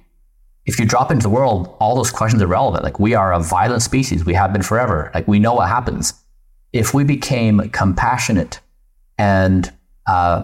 [0.67, 2.83] if you drop into the world, all those questions are relevant.
[2.83, 4.25] Like we are a violent species.
[4.25, 5.09] We have been forever.
[5.13, 6.13] Like we know what happens.
[6.73, 8.59] If we became compassionate
[9.17, 9.73] and
[10.07, 10.43] uh,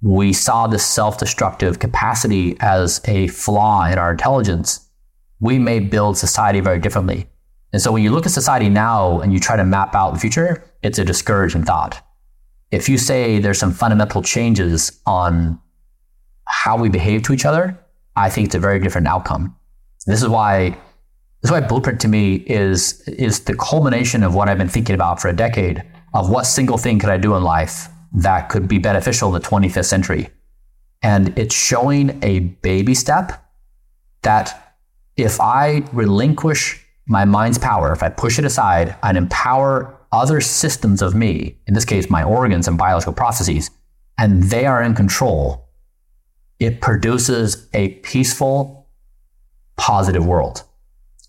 [0.00, 4.88] we saw this self-destructive capacity as a flaw in our intelligence,
[5.40, 7.28] we may build society very differently.
[7.74, 10.20] And so when you look at society now and you try to map out the
[10.20, 12.02] future, it's a discouraging thought.
[12.70, 15.60] If you say there's some fundamental changes on
[16.46, 17.78] how we behave to each other,
[18.16, 19.56] I think it's a very different outcome.
[20.06, 20.70] This is why
[21.42, 24.94] this is why Blueprint to me is is the culmination of what I've been thinking
[24.94, 25.82] about for a decade
[26.14, 29.46] of what single thing could I do in life that could be beneficial in the
[29.46, 30.30] 25th century.
[31.02, 33.44] And it's showing a baby step
[34.22, 34.76] that
[35.16, 41.02] if I relinquish my mind's power, if I push it aside and empower other systems
[41.02, 43.70] of me, in this case, my organs and biological processes,
[44.18, 45.65] and they are in control,
[46.58, 48.88] it produces a peaceful,
[49.76, 50.62] positive world.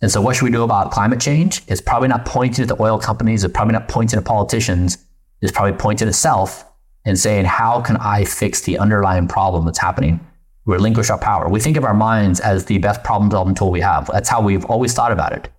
[0.01, 1.63] And so, what should we do about climate change?
[1.67, 4.97] It's probably not pointing at the oil companies, it's probably not pointing at politicians,
[5.41, 6.65] it's probably pointing at itself
[7.05, 10.19] and saying, How can I fix the underlying problem that's happening?
[10.65, 11.49] Relinquish our power.
[11.49, 14.09] We think of our minds as the best problem solving tool we have.
[14.11, 15.49] That's how we've always thought about it.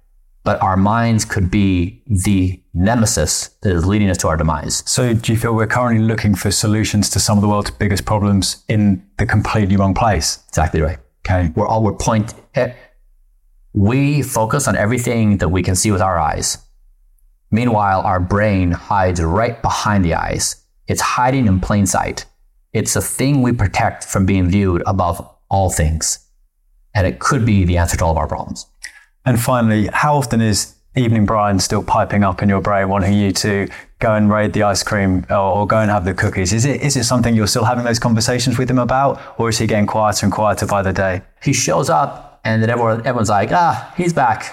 [0.48, 4.82] But our minds could be the nemesis that is leading us to our demise.
[4.86, 8.06] So, do you feel we're currently looking for solutions to some of the world's biggest
[8.06, 10.42] problems in the completely wrong place?
[10.48, 10.98] Exactly right.
[11.20, 11.52] Okay.
[11.54, 12.32] We're all we're point.
[12.54, 12.72] eh,
[13.74, 16.56] We focus on everything that we can see with our eyes.
[17.50, 20.64] Meanwhile, our brain hides right behind the eyes.
[20.86, 22.24] It's hiding in plain sight.
[22.72, 25.16] It's a thing we protect from being viewed above
[25.50, 26.20] all things.
[26.94, 28.64] And it could be the answer to all of our problems.
[29.28, 33.30] And finally, how often is Evening Bryan still piping up in your brain, wanting you
[33.32, 36.54] to go and raid the ice cream or, or go and have the cookies?
[36.54, 39.58] Is it is it something you're still having those conversations with him about, or is
[39.58, 41.20] he getting quieter and quieter by the day?
[41.42, 44.44] He shows up and then everyone, everyone's like, ah, he's back.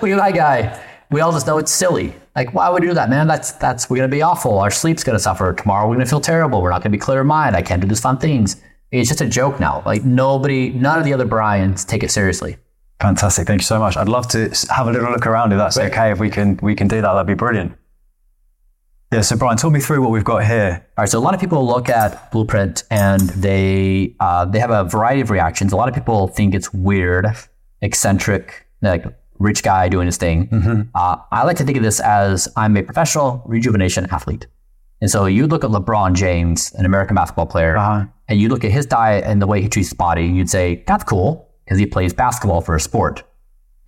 [0.00, 0.80] Look at that guy.
[1.10, 2.14] We all just know it's silly.
[2.36, 3.26] Like, why would you do that, man?
[3.26, 4.60] That's, that's, we're to be awful.
[4.60, 5.52] Our sleep's to suffer.
[5.52, 6.62] Tomorrow we're to feel terrible.
[6.62, 7.56] We're not to be clear in mind.
[7.56, 8.62] I can't do these fun things.
[8.92, 9.82] It's just a joke now.
[9.84, 12.56] Like, nobody, none of the other Bryans take it seriously.
[13.00, 13.96] Fantastic, thank you so much.
[13.96, 16.10] I'd love to have a little look around if that's okay.
[16.12, 17.76] If we can we can do that, that'd be brilliant.
[19.12, 19.20] Yeah.
[19.20, 20.84] So Bryan, talk me through what we've got here.
[20.96, 24.70] All right, so a lot of people look at Blueprint and they uh, they have
[24.70, 25.72] a variety of reactions.
[25.72, 27.26] A lot of people think it's weird,
[27.82, 29.04] eccentric, like
[29.38, 30.90] rich guy doing his thing.
[30.94, 34.46] Uh, I like to think of this as I'm a professional rejuvenation athlete,
[35.02, 38.06] and so you look at LeBron James, an American basketball player, Uh-huh.
[38.28, 40.50] and you look at his diet and the way he treats his body, and you'd
[40.50, 43.24] say that's cool because he plays basketball for a sport.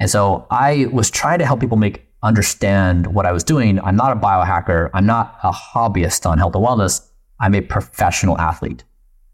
[0.01, 3.81] And so I was trying to help people make understand what I was doing.
[3.81, 4.91] I'm not a biohacker.
[4.93, 7.09] I'm not a hobbyist on health and wellness.
[7.41, 8.85] I'm a professional athlete.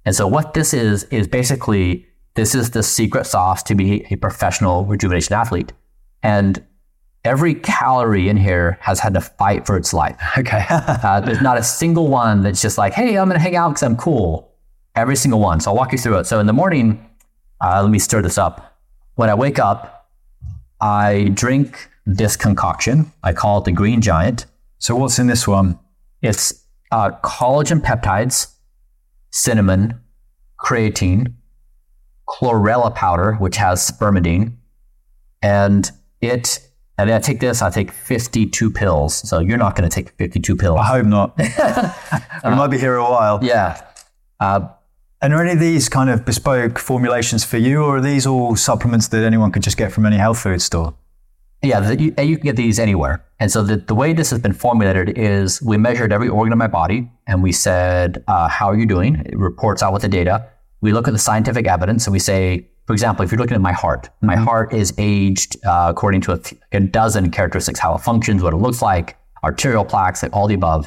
[0.04, 4.16] And so what this is, is basically, this is the secret sauce to be a
[4.16, 5.72] professional rejuvenation athlete.
[6.22, 6.62] And
[7.24, 10.16] every calorie in here has had to fight for its life.
[10.38, 10.66] Okay.
[10.70, 13.70] Uh, there's not a single one that's just like, hey, I'm going to hang out
[13.70, 14.52] because I'm cool.
[14.94, 15.60] Every single one.
[15.60, 16.26] So I'll walk you through it.
[16.26, 17.04] So in the morning,
[17.64, 18.76] uh, let me stir this up.
[19.14, 20.10] When I wake up,
[20.80, 23.10] I drink this concoction.
[23.22, 24.44] I call it the Green Giant.
[24.78, 25.78] so what's in this one?
[26.20, 28.52] It's uh, collagen peptides,
[29.30, 29.98] cinnamon,
[30.58, 31.32] creatine,
[32.28, 34.56] chlorella powder, which has spermidine,
[35.42, 36.60] and it.
[36.98, 37.62] And then I take this.
[37.62, 39.28] I take 52 pills.
[39.28, 40.78] So you're not going to take 52 pills.
[40.78, 41.36] I hope not.
[42.44, 43.40] we might be here a while.
[43.42, 43.80] Yeah.
[44.38, 44.68] Uh,
[45.24, 48.56] And are any of these kind of bespoke formulations for you, or are these all
[48.56, 50.92] supplements that anyone could just get from any health food store?
[51.62, 53.24] Yeah, the, you, you can get these anywhere.
[53.40, 56.58] And so the, the way this has been formulated is we measured every organ in
[56.58, 59.14] my body and we said, uh, How are you doing?
[59.24, 60.46] It reports out with the data.
[60.82, 63.62] We look at the scientific evidence and we say, for example, if you're looking at
[63.62, 66.40] my heart, my heart is aged uh, according to a,
[66.72, 70.54] a dozen characteristics how it functions, what it looks like, arterial plaques, like all the
[70.54, 70.86] above.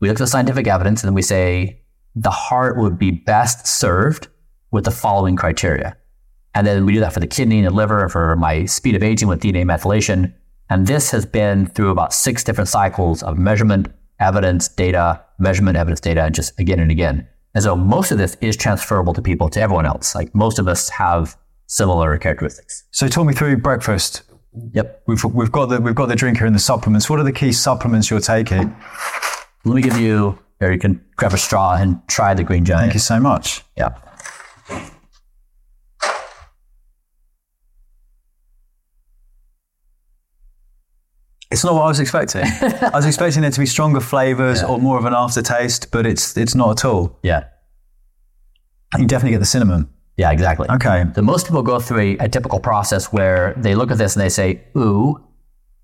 [0.00, 1.82] We look at the scientific evidence and then we say,
[2.14, 4.28] the heart would be best served
[4.70, 5.96] with the following criteria.
[6.54, 8.94] And then we do that for the kidney and the liver, and for my speed
[8.94, 10.32] of aging with DNA methylation.
[10.70, 13.88] And this has been through about six different cycles of measurement,
[14.20, 17.26] evidence, data, measurement, evidence, data, and just again and again.
[17.54, 20.14] And so most of this is transferable to people, to everyone else.
[20.14, 22.84] Like most of us have similar characteristics.
[22.90, 24.22] So talk me through breakfast.
[24.72, 25.02] Yep.
[25.06, 27.10] We've, we've got the we've got the drink here and the supplements.
[27.10, 28.76] What are the key supplements you're taking?
[29.64, 32.82] Let me give you, here you can grab a straw and try the green giant.
[32.82, 33.62] Thank you so much.
[33.76, 33.90] Yeah.
[41.50, 42.42] It's not what I was expecting.
[42.42, 46.36] I was expecting there to be stronger flavors or more of an aftertaste, but it's
[46.36, 47.16] it's not at all.
[47.22, 47.44] Yeah.
[48.98, 49.88] You definitely get the cinnamon.
[50.16, 50.68] Yeah, exactly.
[50.68, 51.04] Okay.
[51.14, 54.24] So most people go through a, a typical process where they look at this and
[54.24, 55.22] they say, ooh,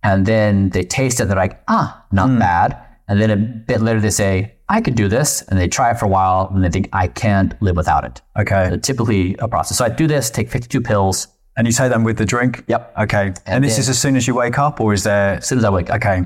[0.03, 1.25] and then they taste it.
[1.25, 2.77] And they're like, ah, not bad.
[3.09, 5.43] And then a bit later they say, I could do this.
[5.43, 8.23] And they try it for a while and they think, I can't live without it.
[8.39, 8.69] Okay.
[8.71, 9.77] So typically a process.
[9.77, 12.65] So I do this, take 52 pills And you take them with the drink?
[12.69, 12.95] Yep.
[13.01, 13.35] Okay.
[13.47, 15.59] And, this then- is as soon as you wake up or is there as soon
[15.59, 15.97] as I wake up.
[15.97, 16.23] Okay.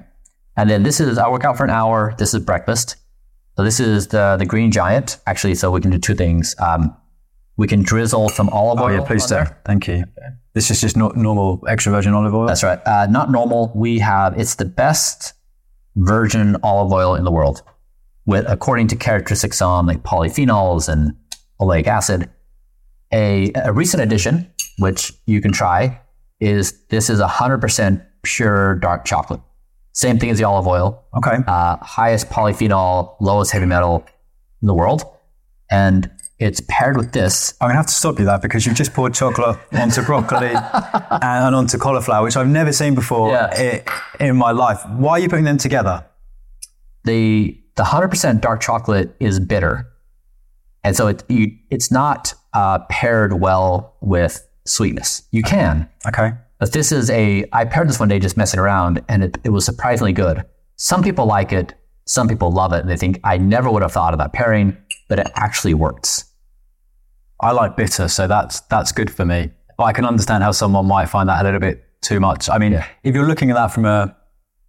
[0.56, 2.14] And then this is, I work out for an hour.
[2.18, 2.96] This is breakfast.
[3.56, 5.18] So this is the, the green giant.
[5.26, 6.54] Actually, so we can do two things.
[6.60, 6.94] Um,
[7.56, 8.86] we can drizzle some olive oil.
[8.86, 9.34] Oh yeah, please do.
[9.36, 9.58] there.
[9.64, 10.04] Thank you.
[10.54, 12.46] This is just not normal extra virgin olive oil.
[12.46, 12.80] That's right.
[12.86, 13.72] Uh, not normal.
[13.74, 15.34] We have it's the best
[15.96, 17.62] virgin olive oil in the world,
[18.26, 21.14] with according to characteristics on like polyphenols and
[21.60, 22.30] oleic acid.
[23.12, 26.00] A, a recent addition, which you can try,
[26.40, 29.40] is this is hundred percent pure dark chocolate.
[29.92, 31.04] Same thing as the olive oil.
[31.16, 31.36] okay.
[31.46, 34.04] Uh, highest polyphenol, lowest heavy metal
[34.60, 35.04] in the world,
[35.70, 36.10] and
[36.40, 37.54] it's paired with this.
[37.60, 40.48] I'm gonna have to stop you that because you've just poured chocolate onto broccoli
[41.22, 43.50] and onto cauliflower, which I've never seen before Yeah.
[43.52, 44.80] i- in my life.
[44.88, 46.04] Why are you putting them together?
[47.04, 49.86] the the hundred percent dark chocolate is bitter,
[50.82, 55.22] and so it you, it's not uh, paired well with sweetness.
[55.32, 56.32] You can, Okay.
[56.58, 57.44] but this is a.
[57.52, 60.44] I paired this one day just messing around, and it, it was surprisingly good.
[60.76, 61.74] Some people like it,
[62.06, 64.76] some people love it, and they think I never would have thought of that pairing,
[65.08, 66.24] but it actually works.
[67.40, 69.50] I like bitter, so that's that's good for me.
[69.76, 72.48] But I can understand how someone might find that a little bit too much.
[72.48, 74.16] I mean, if you're looking at that from a,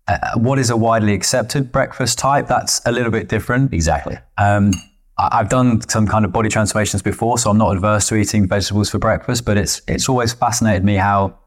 [0.08, 3.74] a what is a widely accepted breakfast type, that's a little bit different.
[3.74, 4.18] Exactly.
[4.38, 4.72] Um,
[5.18, 8.48] I- I've done some kind of body transformations before, so I'm not adverse to eating
[8.48, 9.46] vegetables for breakfast.
[9.46, 11.40] But it's it's always fascinated me how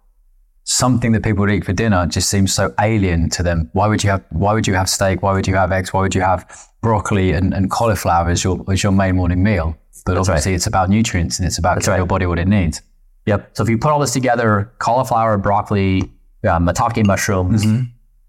[0.65, 3.71] something that people would eat for dinner just seems so alien to them.
[3.73, 5.23] Why would you have Why would you have steak?
[5.23, 5.93] Why would you have eggs?
[5.93, 9.77] Why would you have broccoli and, and cauliflower as your as your main morning meal?
[10.05, 11.97] But obviously, it's about nutrients and it's about giving right.
[11.99, 12.81] your body what it needs.
[13.27, 13.51] Yep.
[13.57, 16.11] So if you put all this together, cauliflower, broccoli,
[16.45, 17.65] uh, maitake mushrooms,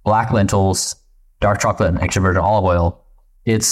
[0.09, 0.95] black lentils,
[1.39, 2.85] dark chocolate, and extra virgin olive oil,
[3.45, 3.71] it's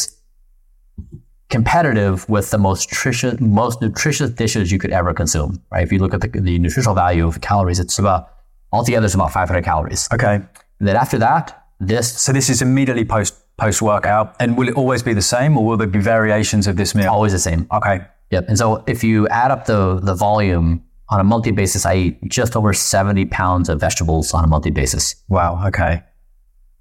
[1.49, 5.51] competitive with the most nutritious, most nutritious dishes you could ever consume.
[5.71, 5.83] Right?
[5.83, 8.29] If you look at the, the nutritional value of calories, it's about
[8.71, 10.07] altogether it's about 500 calories.
[10.13, 10.35] Okay,
[10.79, 14.75] And then after that, this so this is immediately post post workout, and will it
[14.75, 17.09] always be the same, or will there be variations of this meal?
[17.09, 17.67] always the same.
[17.71, 18.45] Okay, Yep.
[18.49, 22.17] And so if you add up the the volume on a monthly basis, I eat
[22.27, 25.15] just over 70 pounds of vegetables on a monthly basis.
[25.29, 26.03] wow, okay.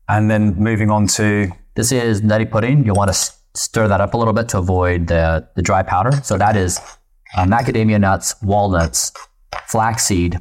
[0.09, 2.87] And then moving on to This is nutty pudding.
[2.87, 6.13] You'll want to stir that up a little bit to avoid the, the dry powder.
[6.23, 6.81] So that is
[7.37, 9.13] uh, macadamia nuts, walnuts,
[9.67, 10.41] flaxseed,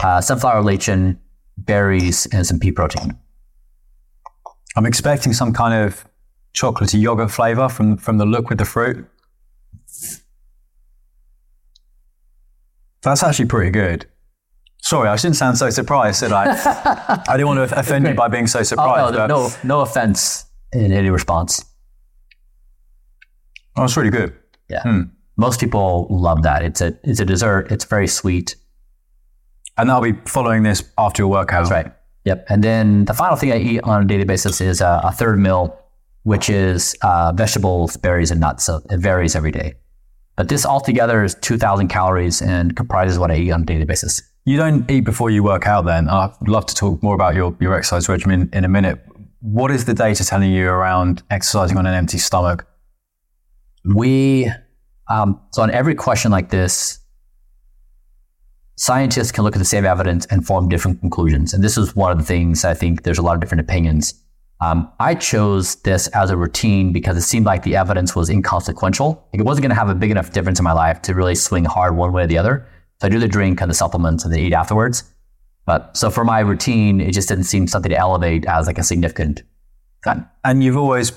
[0.00, 1.18] uh, sunflower lecithin,
[1.56, 3.18] berries, and some pea protein.
[4.76, 6.04] I'm expecting some kind of
[6.54, 9.08] chocolatey yogurt flavor from from the look with the fruit.
[13.02, 14.06] That's actually pretty good.
[14.86, 16.44] Sorry, I shouldn't sound so surprised, did I?
[17.28, 19.14] I didn't want to offend you by being so Oh, surprised.
[19.14, 21.64] no, but no, no offense in any response.
[23.76, 24.32] Oh, it's really good.
[24.68, 25.02] Yeah.
[25.36, 26.62] Most people love that.
[26.62, 27.72] It's a it's a dessert.
[27.72, 28.54] It's very sweet.
[29.76, 31.68] And I'll be following this after your workout.
[31.68, 31.92] That's right.
[32.24, 32.46] Yep.
[32.48, 35.38] And then the final thing I eat on a daily basis is uh, a third
[35.38, 35.76] meal,
[36.22, 38.64] which is uh, vegetables, berries, and nuts.
[38.64, 39.74] So it varies every day.
[40.36, 44.22] But this altogether is 2,000 calories and comprises what I eat on a daily basis.
[44.48, 46.08] You don't eat before you work out then.
[46.08, 49.04] I'd love to talk more about your, your exercise regimen in a minute.
[49.40, 52.64] What is the data telling you around exercising on an empty stomach?
[53.84, 54.48] We,
[55.10, 57.00] um, so on every question like this,
[58.76, 61.52] scientists can look at the same evidence and form different conclusions.
[61.52, 64.14] And this is one of the things I think there's a lot of different opinions.
[64.60, 69.26] Um, I chose this as a routine because it seemed like the evidence was inconsequential.
[69.32, 71.34] Like it wasn't going to have a big enough difference in my life to really
[71.34, 72.68] swing hard one way or the other.
[73.00, 75.04] So I do the drink and the supplements and the eat afterwards.
[75.66, 78.82] But so for my routine, it just didn't seem something to elevate as like a
[78.84, 79.42] significant.
[80.04, 80.24] thing.
[80.44, 81.12] And you've always,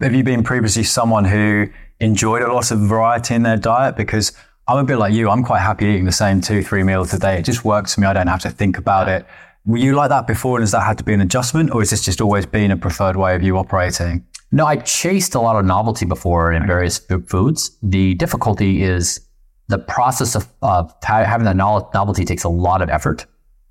[0.00, 1.68] have you been previously someone who
[2.00, 3.96] enjoyed a lot of variety in their diet?
[3.96, 4.32] Because
[4.66, 5.30] I'm a bit like you.
[5.30, 7.38] I'm quite happy eating the same two, three meals a day.
[7.38, 8.08] It just works for me.
[8.08, 9.24] I don't have to think about it.
[9.64, 11.90] Were you like that before and has that had to be an adjustment or has
[11.90, 14.26] this just always been a preferred way of you operating?
[14.50, 17.78] No, I chased a lot of novelty before in various foods.
[17.82, 19.20] The difficulty is
[19.68, 23.26] the process of, of having that novelty takes a lot of effort.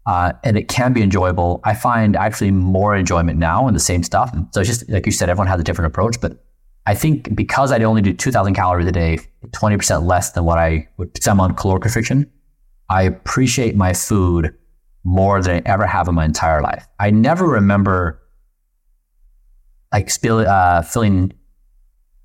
[0.07, 1.61] Uh, and it can be enjoyable.
[1.63, 4.35] I find actually more enjoyment now in the same stuff.
[4.51, 6.19] So it's just like you said, everyone has a different approach.
[6.19, 6.43] But
[6.87, 10.87] I think because I only do 2,000 calories a day, 20% less than what I
[10.97, 12.31] would, because I'm on caloric restriction,
[12.89, 14.55] I appreciate my food
[15.03, 16.87] more than I ever have in my entire life.
[16.99, 18.21] I never remember
[19.93, 21.33] like spill, uh, feeling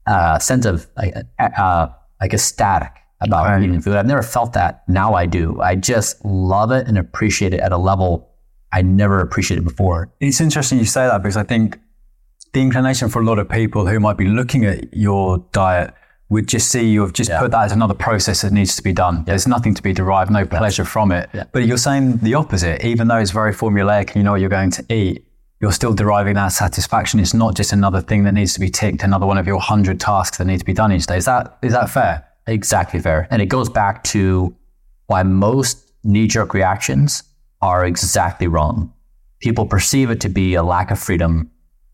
[0.07, 1.89] uh, a sense of like, uh,
[2.21, 3.63] like ecstatic about right.
[3.63, 3.97] eating food.
[3.97, 4.83] I've never felt that.
[4.89, 5.61] Now I do.
[5.61, 8.31] I just love it and appreciate it at a level
[8.73, 10.11] I never appreciated before.
[10.21, 11.79] It's interesting you say that because I think
[12.53, 15.95] the inclination for a lot of people who might be looking at your diet
[16.29, 17.39] would just see you've just yeah.
[17.39, 19.19] put that as another process that needs to be done.
[19.19, 19.23] Yeah.
[19.27, 21.31] There's nothing to be derived, no pleasure from it.
[21.33, 21.45] Yeah.
[21.53, 22.85] But you're saying the opposite.
[22.85, 25.25] Even though it's very formulaic and you know what you're going to eat,
[25.61, 27.21] you're still deriving that satisfaction.
[27.21, 30.01] It's not just another thing that needs to be ticked, another one of your hundred
[30.01, 31.17] tasks that need to be done each day.
[31.17, 32.26] Is that is that fair?
[32.47, 33.27] Exactly fair.
[33.31, 34.55] And it goes back to
[35.07, 37.23] why most knee jerk reactions
[37.61, 38.93] are exactly wrong.
[39.41, 41.51] People perceive it to be a lack of freedom,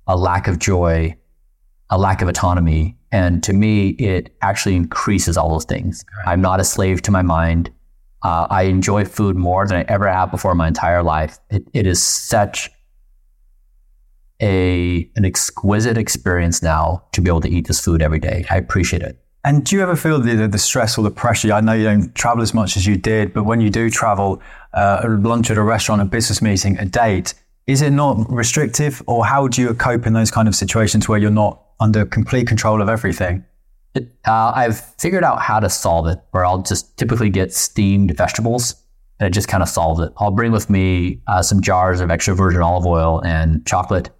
[0.06, 1.16] a lack of joy,
[1.90, 2.96] a lack of autonomy.
[3.10, 6.04] And to me, it actually increases all those things.
[6.26, 7.70] I'm not a slave to my mind.
[8.22, 11.38] Uh, I enjoy food more than I ever have before in my entire life.
[11.50, 12.70] It, it is such
[14.40, 18.44] a an exquisite experience now to be able to eat this food every day.
[18.50, 19.21] I appreciate it.
[19.44, 21.52] And do you ever feel the, the stress or the pressure?
[21.52, 24.40] I know you don't travel as much as you did, but when you do travel,
[24.72, 27.34] uh, lunch at a restaurant, a business meeting, a date,
[27.66, 31.18] is it not restrictive, or how do you cope in those kind of situations where
[31.18, 33.44] you're not under complete control of everything?
[33.96, 38.74] Uh, I've figured out how to solve it, where I'll just typically get steamed vegetables,
[39.18, 40.12] and it just kind of solves it.
[40.18, 44.10] I'll bring with me uh, some jars of extra virgin olive oil and chocolate.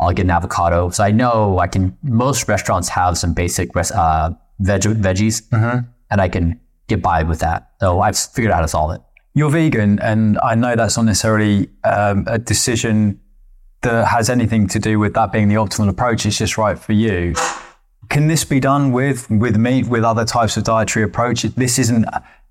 [0.00, 1.96] I'll get an avocado, so I know I can.
[2.02, 4.30] Most restaurants have some basic uh,
[4.60, 5.88] veg- veggies, mm-hmm.
[6.10, 7.70] and I can get by with that.
[7.80, 9.00] So I've figured out how to solve it.
[9.34, 13.20] You're vegan, and I know that's not necessarily um, a decision
[13.82, 16.26] that has anything to do with that being the optimal approach.
[16.26, 17.34] It's just right for you.
[18.08, 21.54] Can this be done with with meat, with other types of dietary approaches?
[21.54, 22.06] This isn't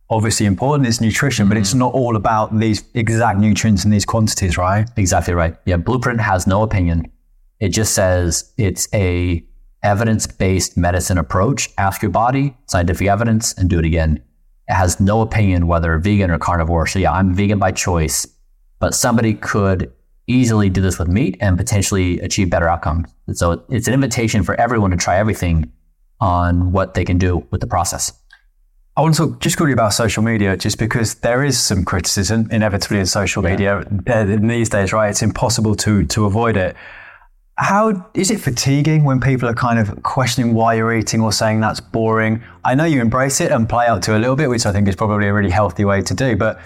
[0.10, 0.88] obviously important.
[0.88, 1.49] It's nutrition, mm-hmm.
[1.49, 1.80] but it's mm-hmm.
[1.80, 4.88] not all about these exact nutrients and these quantities, right?
[4.95, 5.55] Exactly right.
[5.66, 7.12] Yeah, Blueprint has no opinion.
[7.60, 9.43] It just says it's a
[9.88, 11.69] evidence based medicine approach.
[11.77, 14.21] Ask your body, scientific evidence, and do it again.
[14.67, 16.85] It has no opinion whether vegan or carnivore.
[16.88, 18.27] So, yeah, I'm vegan by choice,
[18.79, 19.91] but somebody could
[20.27, 23.07] easily do this with meat and potentially achieve better outcomes.
[23.31, 25.71] So, it's an invitation for everyone to try everything
[26.19, 28.11] on what they can do with the process.
[28.97, 32.49] I want to talk just quickly about social media, just because there is some criticism
[32.51, 33.51] inevitably in social yeah.
[33.51, 33.71] media
[34.07, 35.09] uh, these days, right?
[35.11, 36.75] It's impossible to to avoid it.
[37.60, 41.60] How is it fatiguing when people are kind of questioning why you're eating or saying
[41.60, 42.43] that's boring?
[42.64, 44.88] I know you embrace it and play out to a little bit, which I think
[44.88, 46.60] is probably a really healthy way to do, but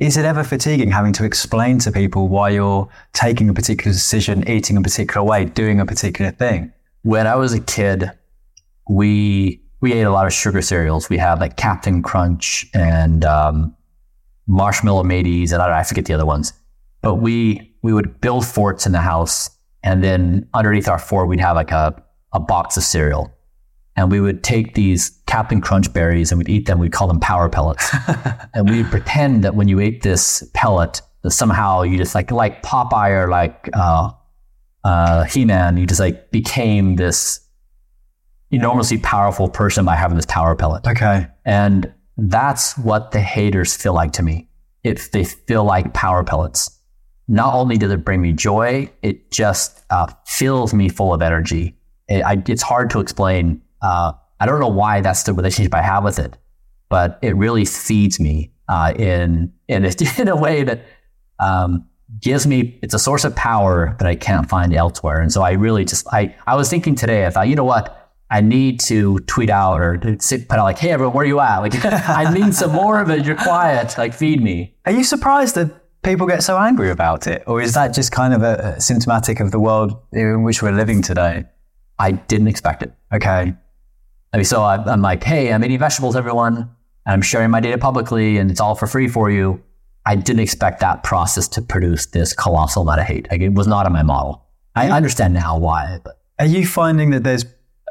[0.00, 4.48] is it ever fatiguing having to explain to people why you're taking a particular decision,
[4.48, 6.72] eating a particular way, doing a particular thing?
[7.02, 8.10] When I was a kid,
[8.88, 11.08] we we ate a lot of sugar cereals.
[11.08, 13.76] We had like Captain Crunch and um,
[14.48, 16.52] Marshmallow Mateys, and I, know, I forget the other ones.
[17.00, 19.50] But we we would build forts in the house
[19.82, 21.94] and then underneath our fort, we'd have like a,
[22.32, 23.32] a box of cereal.
[23.96, 26.78] And we would take these Captain Crunch berries and we'd eat them.
[26.78, 27.94] We'd call them power pellets.
[28.54, 32.62] and we'd pretend that when you ate this pellet, that somehow you just like, like
[32.62, 34.10] Popeye or like, uh,
[34.84, 37.40] uh, He-Man, you just like became this
[38.50, 40.86] enormously powerful person by having this power pellet.
[40.86, 41.26] Okay.
[41.44, 44.48] And that's what the haters feel like to me.
[44.84, 46.78] If they feel like power pellets
[47.28, 51.76] not only does it bring me joy, it just uh, fills me full of energy.
[52.08, 53.62] It, I, it's hard to explain.
[53.80, 56.36] Uh, I don't know why that's the relationship I have with it,
[56.88, 60.84] but it really feeds me uh, in in a, in a way that
[61.38, 61.86] um,
[62.20, 62.78] gives me.
[62.82, 65.20] It's a source of power that I can't find elsewhere.
[65.20, 67.26] And so I really just I I was thinking today.
[67.26, 67.98] I thought, you know what?
[68.30, 71.38] I need to tweet out or sit, put out like, hey, everyone, where are you
[71.38, 71.58] at?
[71.58, 73.26] Like, I need some more of it.
[73.26, 73.94] You're quiet.
[73.98, 74.74] Like, feed me.
[74.86, 77.44] Are you surprised that people get so angry about it?
[77.46, 80.72] Or is that just kind of a, a symptomatic of the world in which we're
[80.72, 81.44] living today?
[81.98, 82.92] I didn't expect it.
[83.12, 83.54] Okay.
[84.32, 86.56] I mean, so I, I'm like, hey, I'm eating vegetables, everyone.
[86.56, 89.62] And I'm sharing my data publicly and it's all for free for you.
[90.04, 93.30] I didn't expect that process to produce this colossal amount of hate.
[93.30, 94.44] Like, it was not in my model.
[94.74, 97.44] I understand now why, but Are you finding that there's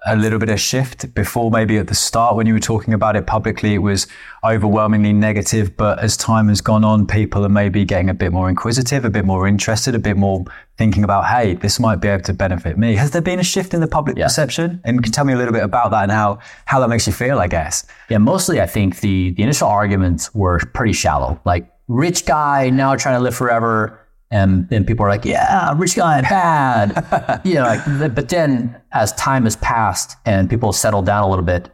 [0.06, 1.14] a little bit of shift.
[1.14, 4.08] Before maybe at the start when you were talking about it publicly it was
[4.44, 8.50] overwhelmingly negative but as time has gone on people are maybe getting a bit more
[8.50, 10.44] inquisitive a bit more interested a bit more
[10.78, 12.96] thinking about hey this might be able to benefit me.
[12.96, 14.26] Has there been a shift in the public Yeah.
[14.26, 14.82] perception?
[14.84, 17.06] And can you tell me a little bit about that and how how that makes
[17.06, 17.86] you feel i guess?
[18.10, 21.40] Yeah, mostly I think the the initial arguments were pretty shallow.
[21.46, 24.00] Like rich guy now trying to live forever,
[24.32, 27.42] and then people are like, yeah, rich guy bad.
[27.46, 31.44] you know, like, but then as time has passed and people settle down a little
[31.44, 31.70] bit,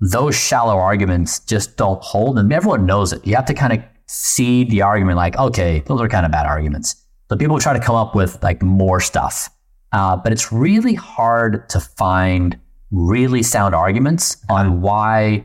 [0.00, 3.26] those shallow arguments just don't hold, and everyone knows it.
[3.26, 6.46] You have to kind of see the argument, like, okay, those are kind of bad
[6.46, 6.94] arguments.
[7.28, 9.48] So people try to come up with like more stuff,
[9.92, 12.58] uh, but it's really hard to find
[12.92, 15.44] really sound arguments on why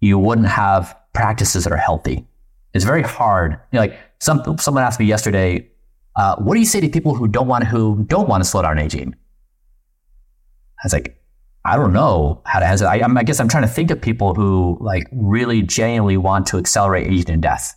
[0.00, 2.26] you wouldn't have practices that are healthy.
[2.72, 3.52] It's very hard.
[3.72, 5.68] You know, like some someone asked me yesterday,
[6.16, 8.62] uh, what do you say to people who don't want who don't want to slow
[8.62, 9.14] down aging?
[9.14, 11.20] I was like,
[11.64, 12.86] I don't know how to answer.
[12.86, 16.58] I, I guess I'm trying to think of people who like really genuinely want to
[16.58, 17.74] accelerate aging and death.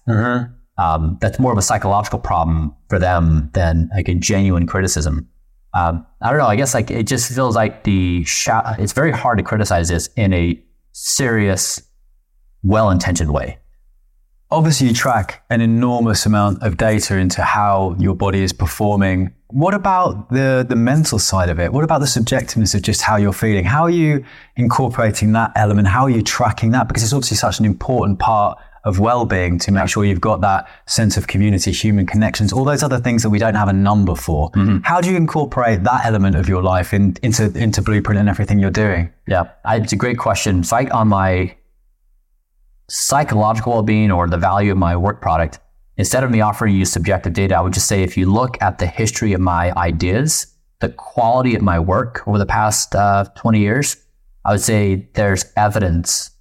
[0.78, 5.28] Um, that's more of a psychological problem for them than like a genuine criticism.
[5.74, 6.48] Um, I don't know.
[6.48, 8.26] I guess like it just feels like the
[8.78, 10.62] it's very hard to criticize this in a
[10.92, 11.82] serious,
[12.64, 13.58] well-intentioned way.
[14.50, 19.34] Obviously you track an enormous amount of data into how your body is performing.
[19.48, 21.72] What about the the mental side of it?
[21.72, 23.64] What about the subjectiveness of just how you're feeling?
[23.64, 24.26] How are you
[24.58, 25.88] incorporating that element?
[25.88, 26.88] How are you tracking that?
[26.88, 30.66] Because it's obviously such an important part of well-being to make sure you've got that
[30.86, 34.16] sense of community, human connections, all those other things that we don't have a number
[34.16, 34.50] for.
[34.52, 34.78] Mm-hmm.
[34.84, 38.60] How do you incorporate that element of your life in, into into Blueprint and everything
[38.60, 39.12] you're doing?
[39.28, 40.64] Yeah, I, it's a great question.
[40.64, 41.57] So I, on my
[42.90, 45.60] psychological well-being or the value of my work product,
[45.98, 48.80] instead of me offering you subjective data, I would just say if you look at
[48.80, 50.48] the history of my ideas,
[50.80, 53.98] the quality of my work over the past uh, 20 years,
[54.46, 56.32] I would say there's evidence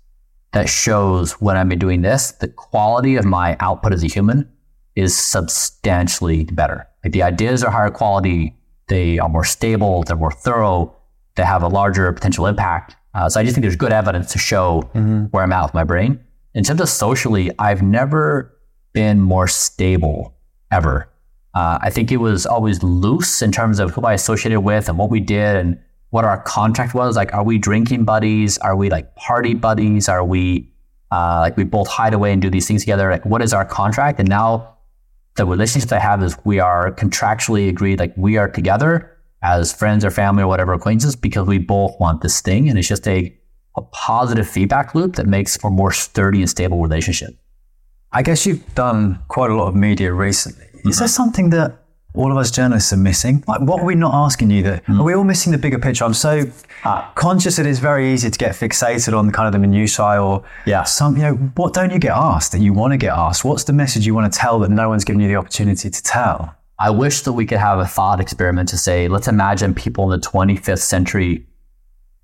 [0.53, 4.49] that shows when I've been doing this, the quality of my output as a human
[4.95, 6.87] is substantially better.
[7.05, 8.57] Like the ideas are higher quality,
[8.89, 10.95] they are more stable, they're more thorough,
[11.35, 12.97] they have a larger potential impact.
[13.15, 14.83] Uh, so I just think there's good evidence to show
[15.31, 16.21] where I'm at with my brain.
[16.57, 18.59] In terms of socially, I've never
[18.95, 20.35] been more stable
[20.73, 21.07] ever.
[21.55, 24.97] Uh, I think it was always loose in terms of who I associated with and
[24.97, 25.79] what we did and
[26.11, 27.15] what our contract was.
[27.15, 28.57] Like, are we drinking buddies?
[28.59, 30.09] Are we like party buddies?
[30.09, 30.73] Are we
[31.13, 33.11] uh, like we both hide away and do these things together?
[33.11, 34.19] Like, what is our contract?
[34.19, 34.79] And now
[35.35, 40.07] the relationships I have is we are contractually agreed, like we are together as friends
[40.07, 42.71] or family or whatever acquaintances because we both want this thing.
[42.71, 43.37] And it's just a,
[43.77, 47.31] a positive feedback loop that makes for a more sturdy and stable relationship.
[48.13, 50.67] I guess you've done quite a lot of media recently.
[50.85, 51.13] Is there mm-hmm.
[51.13, 51.83] something that
[52.15, 53.45] all of us journalists are missing?
[53.47, 54.63] Like, what are we not asking you?
[54.63, 55.01] That mm-hmm.
[55.01, 56.05] are we all missing the bigger picture?
[56.05, 56.45] I'm so
[56.85, 60.45] uh, conscious that it's very easy to get fixated on kind of the minutiae or
[60.65, 60.85] Yeah.
[60.85, 61.17] some.
[61.17, 63.45] You know, what don't you get asked that you want to get asked?
[63.45, 66.03] What's the message you want to tell that no one's given you the opportunity to
[66.03, 66.55] tell?
[66.79, 70.21] I wish that we could have a thought experiment to say, let's imagine people in
[70.21, 71.47] the 25th century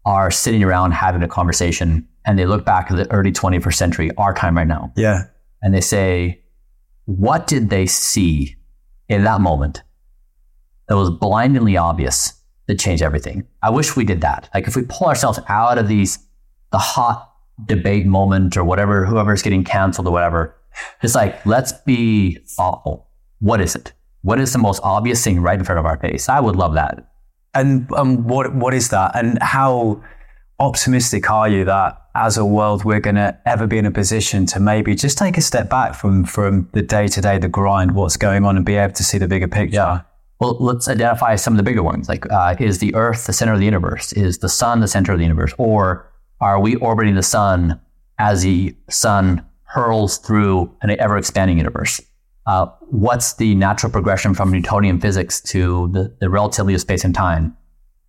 [0.04, 4.10] are sitting around having a conversation and they look back at the early 21st century,
[4.16, 5.24] our time right now, Yeah,
[5.62, 6.42] and they say,
[7.04, 8.56] what did they see
[9.08, 9.82] in that moment
[10.88, 12.34] that was blindingly obvious
[12.66, 13.44] that changed everything?
[13.62, 14.48] I wish we did that.
[14.54, 16.18] Like if we pull ourselves out of these,
[16.70, 17.32] the hot
[17.66, 20.56] debate moment or whatever, whoever's getting canceled or whatever,
[21.02, 23.08] it's like, let's be thoughtful.
[23.40, 23.92] What is it?
[24.22, 26.28] What is the most obvious thing right in front of our face?
[26.28, 27.11] I would love that.
[27.54, 29.12] And um, what what is that?
[29.14, 30.02] And how
[30.58, 34.44] optimistic are you that as a world we're going to ever be in a position
[34.46, 37.94] to maybe just take a step back from from the day to day, the grind,
[37.94, 39.76] what's going on, and be able to see the bigger picture?
[39.76, 40.00] Yeah.
[40.40, 42.08] Well, let's identify some of the bigger ones.
[42.08, 44.12] Like, uh, is the Earth the center of the universe?
[44.12, 45.54] Is the sun the center of the universe?
[45.56, 47.80] Or are we orbiting the sun
[48.18, 52.00] as the sun hurls through an ever expanding universe?
[52.46, 57.14] Uh, what's the natural progression from Newtonian physics to the, the relativity of space and
[57.14, 57.56] time?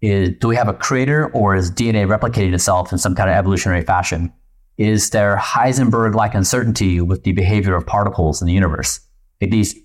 [0.02, 3.36] Is, do we have a creator or is DNA replicating itself in some kind of
[3.36, 4.34] evolutionary fashion?
[4.78, 9.00] Is there Heisenberg like uncertainty with the behavior of particles in the universe?
[9.40, 9.76] Like these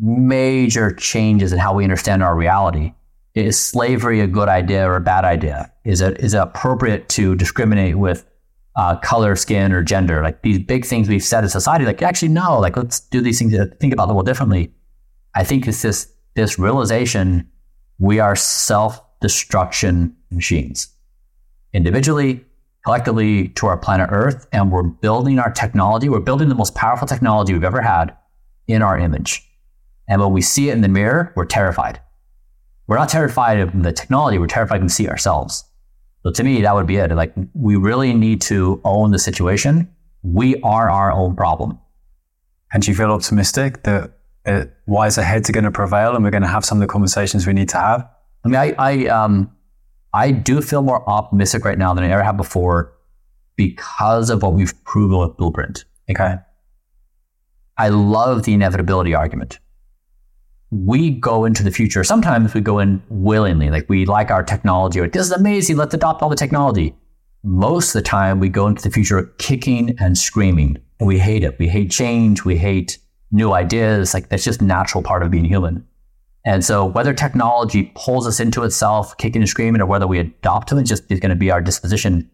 [0.00, 2.92] major changes in how we understand our reality.
[3.34, 5.72] is slavery a good idea or a bad idea?
[5.84, 8.24] Is it is it appropriate to discriminate with
[8.76, 10.22] uh, color, skin, or gender?
[10.22, 11.84] Like these big things we've said in society.
[11.84, 12.58] Like actually, no.
[12.58, 13.54] Like let's do these things.
[13.80, 14.72] Think about the world differently.
[15.34, 17.48] I think it's this this realization
[17.98, 20.88] we are self destruction machines,
[21.72, 22.44] individually,
[22.84, 26.08] collectively, to our planet Earth, and we're building our technology.
[26.08, 28.16] We're building the most powerful technology we've ever had
[28.66, 29.48] in our image.
[30.08, 32.00] And when we see it in the mirror, we're terrified.
[32.86, 35.64] We're not terrified of the technology, we're terrified to see ourselves.
[36.24, 37.12] So to me, that would be it.
[37.12, 39.94] Like we really need to own the situation.
[40.22, 41.78] We are our own problem.
[42.72, 44.12] And do you feel optimistic that
[44.46, 46.86] uh, wiser heads are going to prevail and we're going to have some of the
[46.90, 48.08] conversations we need to have?
[48.44, 49.52] I mean, I, I, um,
[50.14, 52.92] I do feel more optimistic right now than I ever have before
[53.56, 55.84] because of what we've proven with Blueprint.
[56.10, 56.36] Okay.
[57.76, 59.58] I love the inevitability argument
[60.74, 62.02] we go into the future.
[62.02, 65.94] Sometimes we go in willingly, like we like our technology, or this is amazing, let's
[65.94, 66.94] adopt all the technology.
[67.44, 70.78] Most of the time, we go into the future kicking and screaming.
[70.98, 71.58] We hate it.
[71.58, 72.44] We hate change.
[72.44, 72.98] We hate
[73.30, 74.14] new ideas.
[74.14, 75.86] Like that's just natural part of being human.
[76.46, 80.68] And so, whether technology pulls us into itself, kicking and screaming, or whether we adopt
[80.70, 82.30] to it, just is going to be our disposition.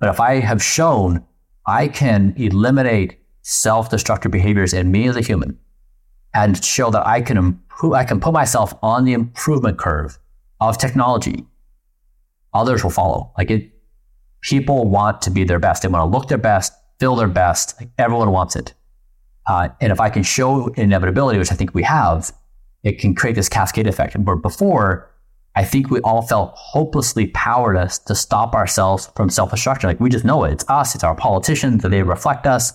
[0.00, 1.24] But if I have shown
[1.66, 5.58] I can eliminate self-destructive behaviors in me as a human,
[6.34, 10.18] and show that I can improve, I can put myself on the improvement curve
[10.60, 11.44] of technology,
[12.52, 13.32] others will follow.
[13.36, 13.72] Like it,
[14.40, 15.82] people want to be their best.
[15.82, 17.74] They want to look their best, feel their best.
[17.80, 18.74] Like everyone wants it.
[19.46, 22.32] Uh, and if I can show inevitability, which I think we have,
[22.82, 24.16] it can create this cascade effect.
[24.16, 25.10] Where before,
[25.54, 29.88] I think we all felt hopelessly powerless to stop ourselves from self-destruction.
[29.88, 30.52] Like we just know it.
[30.52, 30.94] It's us.
[30.94, 31.82] It's our politicians.
[31.82, 32.72] That they reflect us.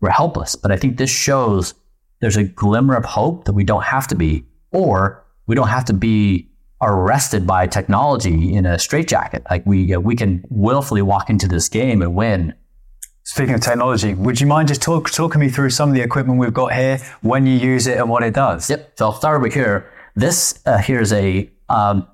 [0.00, 0.54] We're helpless.
[0.56, 1.74] But I think this shows
[2.22, 5.84] there's a glimmer of hope that we don't have to be, or we don't have
[5.86, 6.48] to be
[6.80, 9.42] arrested by technology in a straitjacket.
[9.50, 12.54] Like we uh, we can willfully walk into this game and win.
[13.24, 16.38] Speaking of technology, would you mind just talk, talking me through some of the equipment
[16.38, 18.70] we've got here, when you use it, and what it does?
[18.70, 18.92] Yep.
[18.98, 19.90] So I'll start over here.
[20.14, 22.06] This uh, here's a um,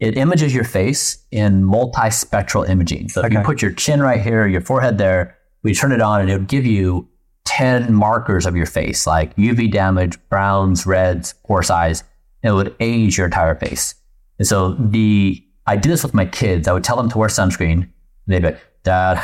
[0.00, 3.10] it images your face in multispectral imaging.
[3.10, 3.26] So okay.
[3.26, 6.30] if you put your chin right here, your forehead there, we turn it on, and
[6.30, 7.08] it'll give you
[7.44, 12.04] 10 markers of your face, like UV damage, browns, reds, pore size,
[12.42, 13.94] and it would age your entire face.
[14.38, 16.66] And so the I did this with my kids.
[16.66, 17.88] I would tell them to wear sunscreen.
[18.26, 19.20] They'd be like, Dad.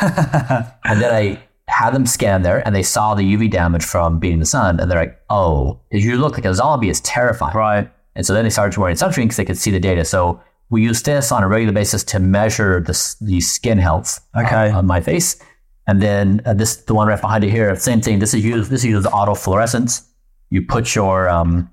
[0.84, 4.34] and then I had them scan there and they saw the UV damage from being
[4.34, 4.80] in the sun.
[4.80, 6.88] And they're like, oh, you look like a zombie.
[6.88, 7.56] It's terrifying.
[7.56, 7.90] Right.
[8.14, 10.04] And so then they started wearing sunscreen because they could see the data.
[10.04, 10.40] So
[10.70, 14.70] we use this on a regular basis to measure the, the skin health uh, okay.
[14.70, 15.40] on, on my face.
[15.88, 18.18] And then uh, this, the one right behind it here, same thing.
[18.18, 18.70] This is used.
[18.70, 20.06] This is used autofluorescence.
[20.50, 21.70] You put your um,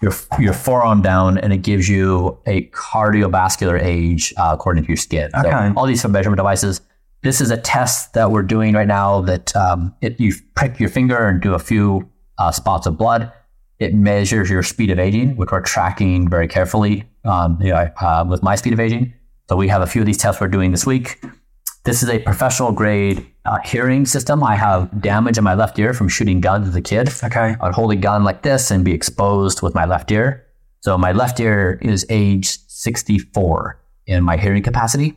[0.00, 4.96] your your forearm down, and it gives you a cardiovascular age uh, according to your
[4.96, 5.30] skin.
[5.36, 5.50] Okay.
[5.50, 6.80] So all these measurement devices.
[7.22, 9.20] This is a test that we're doing right now.
[9.22, 13.32] That um, it, you prick your finger and do a few uh, spots of blood.
[13.80, 18.24] It measures your speed of aging, which we're tracking very carefully um, you know, uh,
[18.28, 19.12] with my speed of aging.
[19.48, 21.20] So we have a few of these tests we're doing this week.
[21.86, 24.42] This is a professional grade uh, hearing system.
[24.42, 27.10] I have damage in my left ear from shooting guns as a kid.
[27.22, 27.54] Okay.
[27.60, 30.44] I'd hold a gun like this and be exposed with my left ear.
[30.80, 35.16] So my left ear is age 64 in my hearing capacity.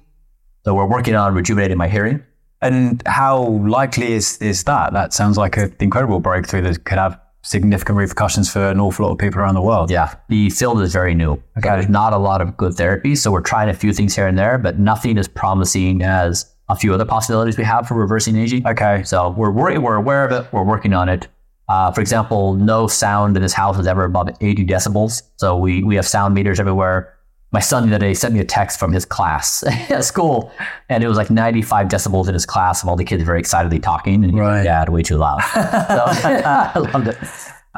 [0.63, 2.23] So we're working on rejuvenating my hearing.
[2.61, 4.93] And how likely is, is that?
[4.93, 9.13] That sounds like an incredible breakthrough that could have significant repercussions for an awful lot
[9.13, 9.89] of people around the world.
[9.89, 11.41] Yeah, the field is very new.
[11.57, 11.69] Okay.
[11.69, 14.37] There's not a lot of good therapies, so we're trying a few things here and
[14.37, 18.65] there, but nothing as promising as a few other possibilities we have for reversing aging.
[18.67, 19.03] Okay.
[19.03, 20.51] So we're we're aware of it.
[20.53, 21.27] We're working on it.
[21.67, 25.23] Uh, for example, no sound in this house is ever above 80 decibels.
[25.37, 27.15] So we we have sound meters everywhere.
[27.51, 30.51] My son the other day sent me a text from his class at school,
[30.87, 33.79] and it was like 95 decibels in his class of all the kids very excitedly
[33.79, 34.63] talking, and right.
[34.63, 35.41] dad way too loud.
[35.41, 37.17] so I loved it.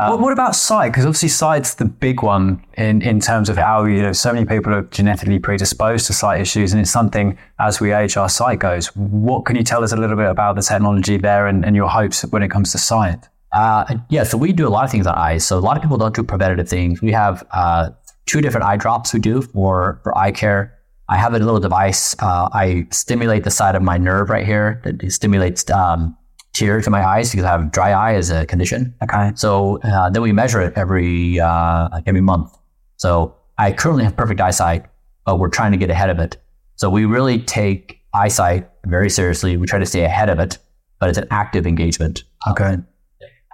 [0.02, 0.90] Um, what, what, about sight?
[0.90, 4.46] Because obviously sight's the big one in, in terms of how you know so many
[4.46, 8.58] people are genetically predisposed to sight issues, and it's something as we age, our sight
[8.58, 8.88] goes.
[8.96, 11.88] What can you tell us a little bit about the technology there and, and your
[11.88, 13.30] hopes when it comes to sight?
[13.52, 15.46] Uh, yeah, so we do a lot of things on eyes.
[15.46, 17.02] So a lot of people don't do preventative things.
[17.02, 17.92] We have uh,
[18.26, 20.80] two different eye drops we do for for eye care.
[21.10, 22.16] I have a little device.
[22.20, 26.18] Uh, I stimulate the side of my nerve right here that stimulates um,
[26.54, 28.94] tear to my eyes because I have dry eye as a condition.
[29.04, 29.32] Okay.
[29.36, 32.58] So uh, then we measure it every uh, every month.
[32.98, 34.86] So I currently have perfect eyesight,
[35.26, 36.38] but we're trying to get ahead of it.
[36.76, 39.58] So we really take eyesight very seriously.
[39.58, 40.58] We try to stay ahead of it,
[41.00, 42.24] but it's an active engagement.
[42.50, 42.78] Okay.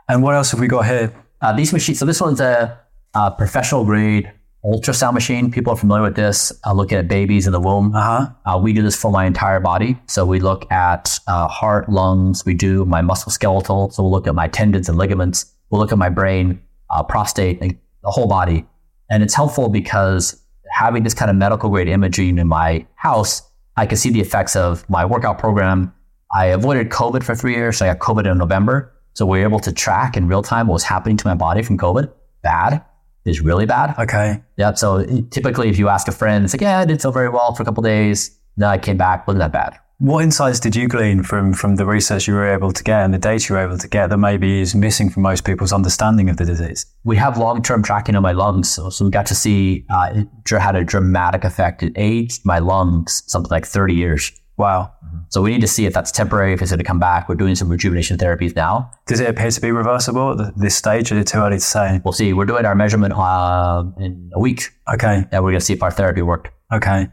[0.09, 1.13] And what else have we got here?
[1.41, 1.99] Uh, these machines.
[1.99, 2.79] So this one's a,
[3.13, 4.31] a professional grade
[4.65, 5.51] ultrasound machine.
[5.51, 6.51] People are familiar with this.
[6.65, 7.93] Uh, looking at babies in the womb.
[7.95, 8.29] Uh-huh.
[8.45, 9.97] Uh, we do this for my entire body.
[10.07, 12.45] So we look at uh, heart, lungs.
[12.45, 13.93] We do my musculoskeletal.
[13.93, 15.53] So we'll look at my tendons and ligaments.
[15.69, 18.65] We'll look at my brain, uh, prostate, like the whole body.
[19.09, 20.41] And it's helpful because
[20.71, 23.41] having this kind of medical grade imaging in my house,
[23.77, 25.93] I can see the effects of my workout program.
[26.33, 27.77] I avoided COVID for three years.
[27.77, 28.93] So I got COVID in November.
[29.13, 31.63] So we are able to track in real time what was happening to my body
[31.63, 32.11] from COVID.
[32.43, 32.83] Bad
[33.27, 33.95] is really bad.
[33.99, 34.41] Okay.
[34.57, 34.73] Yeah.
[34.73, 37.53] So typically, if you ask a friend, it's like, yeah, I did so very well
[37.53, 38.37] for a couple days.
[38.55, 39.77] Then I came back, wasn't that bad.
[39.99, 43.11] What insights did you glean from from the research you were able to get and
[43.11, 46.29] the data you were able to get that maybe is missing from most people's understanding
[46.29, 46.85] of the disease?
[47.03, 50.13] We have long term tracking of my lungs, so, so we got to see uh,
[50.13, 51.81] it had a dramatic effect.
[51.81, 54.31] It aged my lungs something like thirty years.
[54.57, 54.93] Wow.
[55.29, 57.29] So we need to see if that's temporary, if it's going to come back.
[57.29, 58.91] We're doing some rejuvenation therapies now.
[59.05, 61.11] Does it appear to be reversible at this stage?
[61.11, 62.01] Is it too early to say?
[62.03, 62.33] We'll see.
[62.33, 64.71] We're doing our measurement uh, in a week.
[64.91, 65.25] Okay.
[65.31, 66.49] And we're going to see if our therapy worked.
[66.73, 67.09] Okay.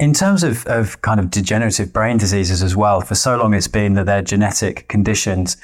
[0.00, 3.68] In terms of, of kind of degenerative brain diseases as well, for so long it's
[3.68, 5.56] been that they're genetic conditions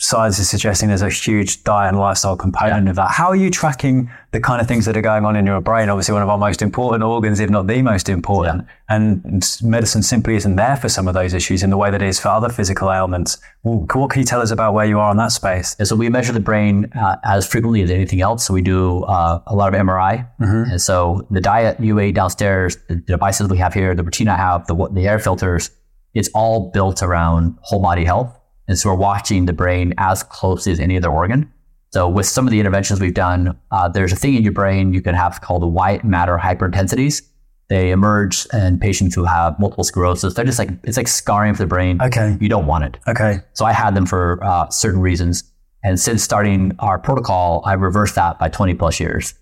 [0.00, 2.90] science is suggesting there's a huge diet and lifestyle component yeah.
[2.90, 3.10] of that.
[3.10, 5.88] How are you tracking the kind of things that are going on in your brain?
[5.88, 8.64] Obviously, one of our most important organs, if not the most important.
[8.64, 8.96] Yeah.
[8.96, 12.06] And medicine simply isn't there for some of those issues in the way that it
[12.06, 13.38] is for other physical ailments.
[13.62, 15.74] What can you tell us about where you are in that space?
[15.80, 18.46] Yeah, so we measure the brain uh, as frequently as anything else.
[18.46, 20.28] So we do uh, a lot of MRI.
[20.40, 20.70] Mm-hmm.
[20.70, 24.36] And so the diet you ate downstairs, the devices we have here, the routine I
[24.36, 25.70] have, the, the air filters,
[26.14, 28.37] it's all built around whole body health.
[28.68, 31.52] And so we're watching the brain as closely as any other organ.
[31.90, 34.92] So with some of the interventions we've done, uh, there's a thing in your brain
[34.92, 37.22] you can have called the white matter hyperintensities.
[37.68, 40.34] They emerge in patients who have multiple sclerosis.
[40.34, 42.00] They're just like it's like scarring for the brain.
[42.00, 42.98] Okay, you don't want it.
[43.06, 43.40] Okay.
[43.52, 45.44] So I had them for uh, certain reasons,
[45.84, 49.34] and since starting our protocol, I reversed that by 20 plus years.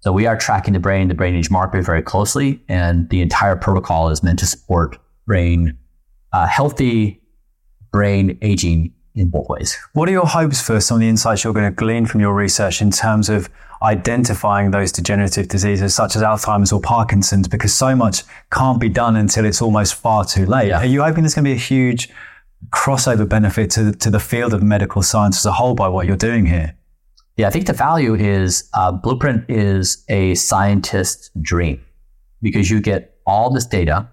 [0.00, 3.56] So we are tracking the brain, the brain age marker very closely, and the entire
[3.56, 5.76] protocol is meant to support brain
[6.32, 7.21] uh, healthy
[7.92, 9.78] brain aging in what ways.
[9.92, 12.34] What are your hopes for some of the insights you're going to glean from your
[12.34, 13.48] research in terms of
[13.82, 17.46] identifying those degenerative diseases such as Alzheimer's or Parkinson's?
[17.46, 20.68] Because so much can't be done until it's almost far too late.
[20.68, 20.78] Yeah.
[20.78, 22.08] Are you hoping there's going to be a huge
[22.70, 26.16] crossover benefit to, to the field of medical science as a whole by what you're
[26.16, 26.74] doing here?
[27.36, 31.82] Yeah, I think the value is uh, Blueprint is a scientist's dream
[32.40, 34.08] because you get all this data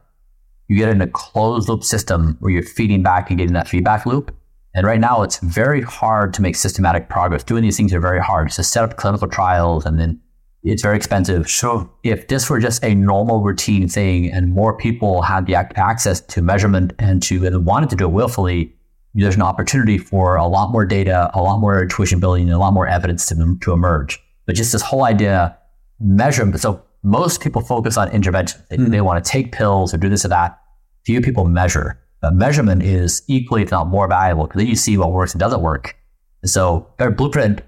[0.69, 4.05] you get in a closed loop system where you're feeding back and getting that feedback
[4.05, 4.33] loop.
[4.75, 7.43] And right now, it's very hard to make systematic progress.
[7.43, 8.51] Doing these things are very hard.
[8.51, 10.21] To set up clinical trials and then
[10.63, 11.49] it's very expensive.
[11.49, 11.89] Sure.
[12.03, 16.41] If this were just a normal routine thing and more people had the access to
[16.41, 18.75] measurement and to and wanted to do it willfully,
[19.15, 22.59] there's an opportunity for a lot more data, a lot more intuition building, and a
[22.59, 24.19] lot more evidence to, to emerge.
[24.45, 25.57] But just this whole idea,
[25.99, 26.59] measurement.
[26.59, 28.61] So most people focus on intervention.
[28.69, 28.91] They, mm.
[28.91, 30.58] they want to take pills or do this or that.
[31.05, 31.99] Few people measure.
[32.21, 35.39] But measurement is equally, if not more valuable, because then you see what works and
[35.39, 35.95] doesn't work.
[36.41, 37.61] And so our blueprint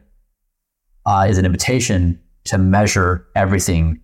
[1.06, 4.02] uh, is an invitation to measure everything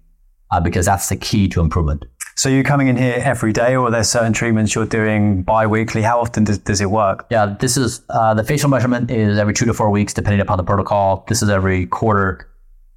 [0.51, 2.05] uh, because that's the key to improvement.
[2.35, 6.03] So you're coming in here every day, or there's certain treatments you're doing bi-weekly?
[6.03, 7.25] How often does, does it work?
[7.31, 10.57] Yeah, this is uh, the facial measurement is every two to four weeks, depending upon
[10.57, 11.25] the protocol.
[11.27, 12.47] This is every quarter.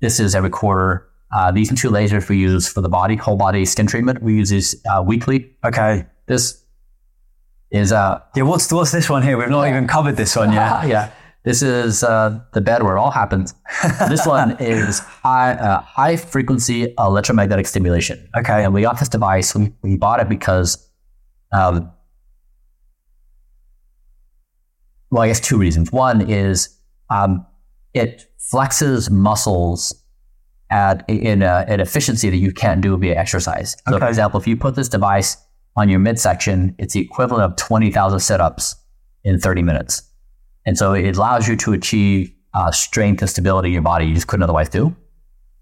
[0.00, 1.08] This is every quarter.
[1.34, 4.22] Uh, these two lasers we use for the body, whole body skin treatment.
[4.22, 5.50] We use these uh, weekly.
[5.64, 6.04] Okay.
[6.30, 6.64] This
[7.72, 8.44] is uh yeah.
[8.44, 9.36] What's what's this one here?
[9.36, 10.86] We've not even covered this one yet.
[10.86, 11.10] yeah.
[11.42, 13.54] This is uh, the bed where it all happens.
[14.08, 18.28] this one is high, uh, high frequency electromagnetic stimulation.
[18.36, 18.62] Okay.
[18.62, 19.54] And we got this device.
[19.54, 20.86] We, we bought it because,
[21.50, 21.90] um,
[25.10, 25.90] well, I guess two reasons.
[25.90, 26.76] One is
[27.08, 27.46] um,
[27.94, 29.94] it flexes muscles
[30.68, 33.76] at in a, an efficiency that you can't do via exercise.
[33.88, 34.04] So, okay.
[34.04, 35.38] for example, if you put this device
[35.76, 38.74] on your midsection, it's the equivalent of 20,000 sit-ups
[39.24, 40.02] in 30 minutes.
[40.66, 44.14] And so it allows you to achieve uh, strength and stability in your body you
[44.14, 44.94] just couldn't otherwise do.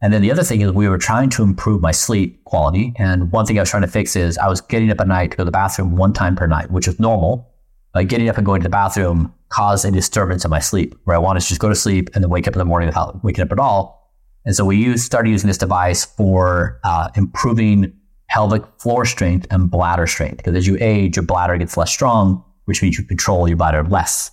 [0.01, 2.95] And then the other thing is we were trying to improve my sleep quality.
[2.99, 5.33] And one thing I was trying to fix is I was getting up at night
[5.33, 7.53] to go to the bathroom one time per night, which is normal.
[7.93, 11.17] But getting up and going to the bathroom caused a disturbance in my sleep where
[11.17, 13.25] I wanted to just go to sleep and then wake up in the morning without
[13.25, 14.13] waking up at all.
[14.45, 17.93] And so we use, started using this device for uh, improving
[18.29, 20.39] pelvic floor strength and bladder strength.
[20.39, 23.83] Because as you age, your bladder gets less strong, which means you control your bladder
[23.85, 24.31] less.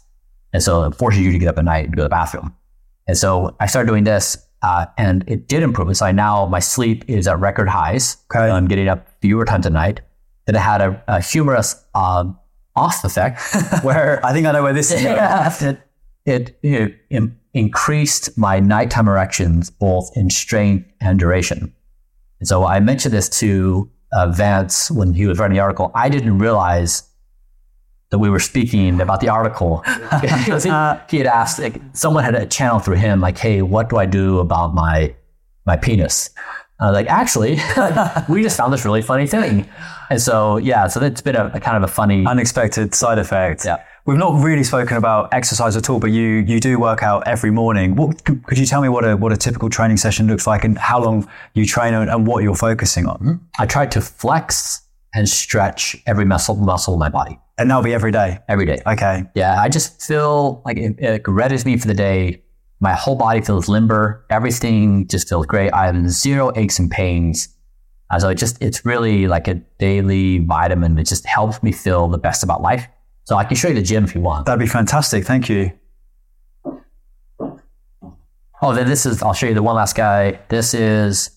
[0.53, 2.55] And so it forces you to get up at night and go to the bathroom.
[3.07, 5.95] And so I started doing this uh, and it did improve.
[5.95, 8.17] So I now, my sleep is at record highs.
[8.33, 8.49] Okay.
[8.49, 10.01] I'm getting up fewer times a night.
[10.45, 12.25] Then it had a, a humorous uh,
[12.75, 13.41] off effect
[13.83, 15.77] where I think I know where this is going.
[16.25, 21.73] it, it, it increased my nighttime erections both in strength and duration.
[22.39, 25.91] And so I mentioned this to uh, Vance when he was writing the article.
[25.95, 27.03] I didn't realize
[28.11, 29.83] that we were speaking about the article.
[30.21, 30.69] Because he,
[31.09, 34.05] he had asked, like, someone had a channel through him, like, hey, what do I
[34.05, 35.15] do about my
[35.65, 36.29] my penis?
[36.79, 37.57] I was like, actually,
[38.29, 39.67] we just found this really funny thing.
[40.09, 42.25] And so, yeah, so that's been a, a kind of a funny.
[42.25, 43.65] Unexpected side effect.
[43.65, 43.83] Yeah.
[44.05, 47.49] We've not really spoken about exercise at all, but you you do work out every
[47.49, 47.95] morning.
[47.95, 50.77] What could you tell me what a what a typical training session looks like and
[50.77, 53.41] how long you train and, and what you're focusing on?
[53.57, 54.81] I try to flex
[55.15, 58.39] and stretch every muscle muscle in my body And that'll be every day.
[58.47, 58.79] every day.
[58.85, 59.23] Okay.
[59.33, 62.43] Yeah, I just feel like it, it readies me for the day.
[62.81, 64.23] My whole body feels limber.
[64.29, 65.71] Everything just feels great.
[65.73, 67.47] I have zero aches and pains.
[68.11, 70.99] Uh, so it just it's really like a daily vitamin.
[70.99, 72.87] It just helps me feel the best about life.
[73.25, 74.45] So I can show you the gym if you want.
[74.45, 75.25] That'd be fantastic.
[75.25, 75.71] Thank you.
[78.61, 80.39] Oh, then this is I'll show you the one last guy.
[80.49, 81.31] This is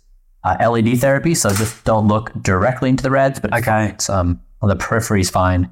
[0.44, 1.34] uh, LED therapy.
[1.34, 3.86] So just don't look directly into the reds, but Okay.
[3.88, 5.70] it's um on the periphery is fine.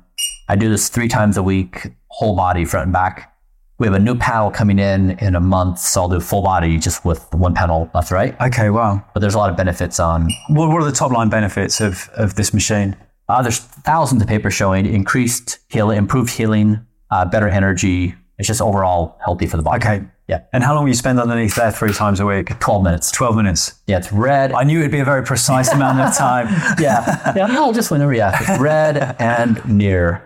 [0.49, 3.33] I do this three times a week, whole body, front and back.
[3.79, 6.79] We have a new panel coming in in a month, so I'll do full body
[6.79, 8.35] just with one panel left right.
[8.41, 9.05] Okay, wow.
[9.13, 10.31] But there's a lot of benefits on.
[10.49, 12.97] What, what are the top line benefits of, of this machine?
[13.29, 18.15] Uh, there's thousands of papers showing increased healing, improved healing, uh, better energy.
[18.39, 19.85] It's just overall healthy for the body.
[19.85, 20.07] Okay.
[20.29, 20.43] Yeah.
[20.53, 22.59] And how long do you spend underneath there three times a week?
[22.59, 23.13] 12 minutes.
[23.13, 23.81] 12 minutes.
[23.87, 24.53] Yeah, it's red.
[24.53, 26.47] I knew it'd be a very precise amount of time.
[26.81, 27.33] yeah.
[27.37, 28.37] Yeah, no, just whenever, yeah.
[28.41, 30.23] It's red and near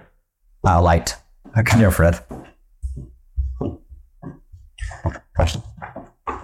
[0.66, 1.16] uh, light.
[1.57, 1.78] Okay.
[1.78, 2.20] Near Fred.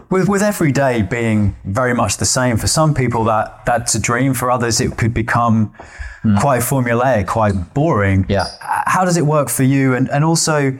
[0.09, 4.01] With, with every day being very much the same, for some people that that's a
[4.01, 4.35] dream.
[4.35, 5.73] For others, it could become
[6.41, 8.25] quite formulaic, quite boring.
[8.29, 8.47] Yeah.
[8.61, 9.95] How does it work for you?
[9.95, 10.79] And and also, you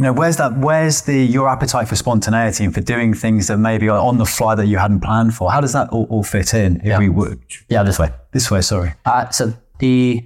[0.00, 0.56] know, where's that?
[0.58, 4.26] Where's the your appetite for spontaneity and for doing things that maybe are on the
[4.26, 5.50] fly that you hadn't planned for?
[5.52, 6.76] How does that all, all fit in?
[6.80, 6.98] If Yeah.
[6.98, 8.10] we would Yeah, this way.
[8.32, 8.94] this way, sorry.
[9.04, 10.24] Uh, so the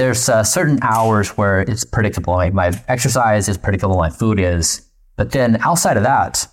[0.00, 2.32] there's uh, certain hours where it's predictable.
[2.34, 4.88] Like my exercise is predictable, my food is.
[5.16, 6.48] But then outside of that,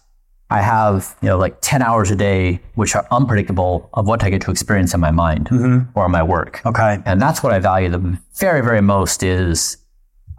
[0.50, 4.30] I have you know like ten hours a day, which are unpredictable of what I
[4.30, 5.48] get to experience in my mind
[5.96, 6.62] or in my work.
[6.66, 7.02] Okay.
[7.06, 9.78] And that's what I value the very, very most is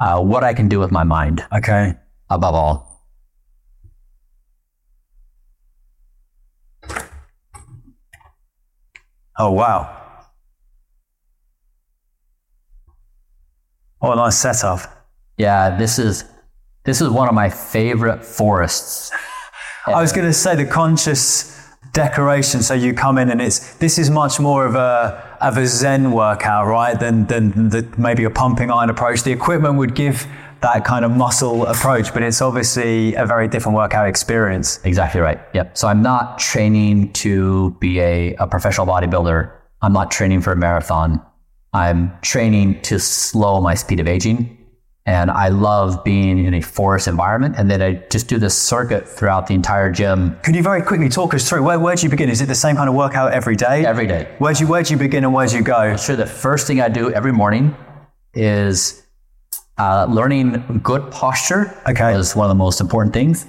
[0.00, 1.94] uh, what I can do with my mind Okay.
[2.28, 2.84] above all.
[9.38, 10.07] Oh wow.
[14.00, 14.80] Oh, a nice setup.
[15.36, 16.24] Yeah, this is
[16.84, 19.10] this is one of my favorite forests.
[19.86, 21.58] I was going to say the conscious
[21.92, 22.62] decoration.
[22.62, 26.12] So you come in and it's this is much more of a of a Zen
[26.12, 26.98] workout, right?
[26.98, 29.22] Than than the, maybe a pumping iron approach.
[29.22, 30.26] The equipment would give
[30.60, 34.80] that kind of muscle approach, but it's obviously a very different workout experience.
[34.84, 35.40] Exactly right.
[35.54, 35.78] Yep.
[35.78, 39.52] So I'm not training to be a, a professional bodybuilder.
[39.82, 41.22] I'm not training for a marathon.
[41.72, 44.54] I'm training to slow my speed of aging.
[45.06, 47.54] And I love being in a forest environment.
[47.56, 51.08] And then I just do this circuit throughout the entire gym Could you very quickly
[51.08, 52.28] talk us through where where do you begin?
[52.28, 53.86] Is it the same kind of workout every day?
[53.86, 54.28] every day.
[54.36, 55.96] Where do you where do you begin and where do you go?
[55.96, 57.74] Sure, the first thing I do every morning
[58.34, 59.02] is
[59.78, 61.74] uh, learning good posture.
[61.88, 62.14] Okay.
[62.14, 63.46] Is one of the most important things.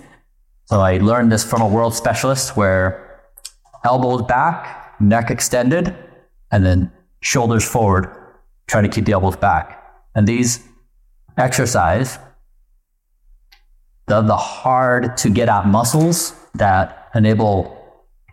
[0.66, 3.22] So I learned this from a world specialist where
[3.84, 5.94] elbows back, neck extended,
[6.52, 6.92] and then
[7.22, 8.16] shoulders forward,
[8.68, 9.84] trying to keep the elbows back.
[10.16, 10.68] And these
[11.38, 12.18] exercise
[14.08, 17.78] the, the hard to get out muscles that enable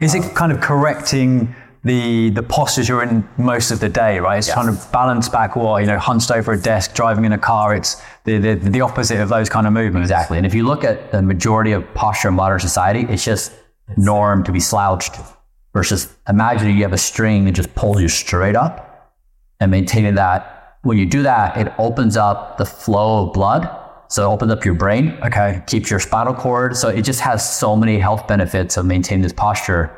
[0.00, 4.38] Is it kind of correcting the the postures you're in most of the day, right?
[4.38, 7.38] It's trying to balance back what, you know, hunched over a desk, driving in a
[7.38, 7.76] car.
[7.76, 10.06] It's the, the, the opposite of those kind of movements.
[10.06, 10.36] Exactly.
[10.38, 13.52] And if you look at the majority of posture in modern society, it's just
[13.96, 15.16] norm to be slouched
[15.76, 19.12] versus imagine you have a string that just pulls you straight up
[19.60, 20.78] and maintaining that.
[20.84, 23.68] When you do that, it opens up the flow of blood.
[24.08, 25.60] So it opens up your brain, Okay.
[25.66, 26.78] keeps your spinal cord.
[26.78, 29.90] So it just has so many health benefits of maintaining this posture.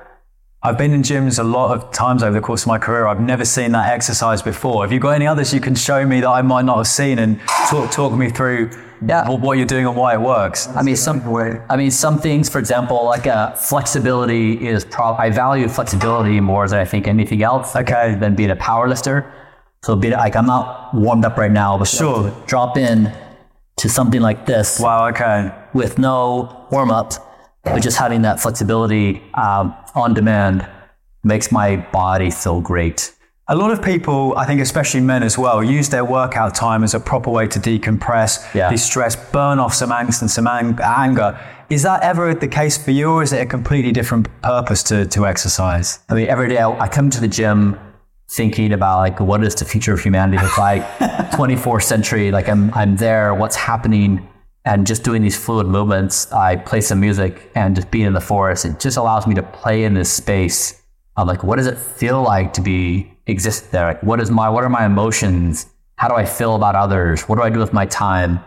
[0.61, 3.07] I've been in gyms a lot of times over the course of my career.
[3.07, 4.83] I've never seen that exercise before.
[4.83, 7.21] Have you got any others you can show me that I might not have seen
[7.21, 7.39] and
[7.71, 8.71] talk talk me through
[9.07, 9.29] Yeah.
[9.31, 10.67] what, you're doing and why it works?
[10.75, 11.23] I mean, some.
[11.71, 12.49] I mean, some things.
[12.49, 14.85] For example, like uh, flexibility is.
[14.85, 17.77] Pro- I value flexibility more than I think anything else.
[17.77, 18.17] Okay.
[18.19, 19.33] Than being a power lifter.
[19.85, 22.33] So, be like I'm not warmed up right now, but Sure.
[22.49, 23.13] drop in
[23.77, 25.07] to something like this Wow.
[25.11, 25.53] Okay.
[25.73, 27.13] with no warm up,
[27.65, 30.67] but just having that flexibility um, on demand
[31.25, 33.13] makes my body feel great.
[33.51, 36.93] A lot of people, I think especially men as well, use their workout time as
[36.95, 38.69] a proper way to decompress, Yeah.
[38.71, 41.39] de-stress, burn off some angst and some ang- anger.
[41.71, 45.07] Is that ever the case for you, or is it a completely different purpose to,
[45.07, 45.99] to exercise?
[46.11, 47.79] I mean, every day I, I come to the gym
[48.31, 50.83] thinking about like what is the future of humanity look like
[51.33, 54.29] 24th century like i'm i'm there what's happening
[54.65, 58.21] and just doing these fluid movements i play some music and just being in the
[58.21, 60.83] forest it just allows me to play in this space
[61.17, 63.87] of like what does it feel like to be exist there?
[63.87, 65.67] Like what is my what are my emotions?
[65.97, 67.23] How do i feel about others?
[67.23, 68.41] What do i do with my time?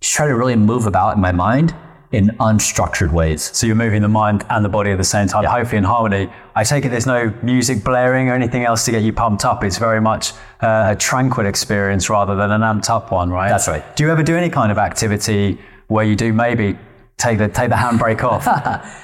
[0.00, 1.74] Just try to really move about in my mind
[2.12, 5.44] in unstructured ways So you're moving the mind and the body at the same time,
[5.44, 6.30] hopefully in harmony.
[6.54, 9.64] I take it there's no music blaring or anything else to get you pumped up.
[9.64, 13.48] It's very much uh, a tranquil experience rather than an amped up one, right?
[13.48, 13.84] That's right.
[13.96, 16.78] Do you ever do any kind of activity where you do maybe
[17.18, 18.46] take the take the handbrake off?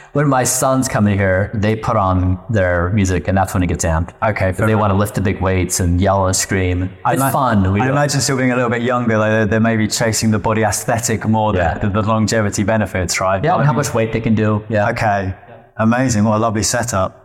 [0.12, 3.66] when my sons come in here, they put on their music, and that's when it
[3.68, 4.12] gets amped.
[4.22, 6.90] Okay, they want to lift the big weights and yell and scream.
[7.06, 7.72] It's ima- fun.
[7.72, 10.38] We I imagine still being a little bit younger, like they're, they're maybe chasing the
[10.38, 11.78] body aesthetic more Yeah.
[11.78, 13.42] than the, the longevity benefits, right?
[13.42, 14.64] yeah, and how much weight they can do.
[14.68, 14.90] Yeah.
[14.90, 15.34] Okay,
[15.76, 16.24] amazing.
[16.24, 17.18] What a lovely setup.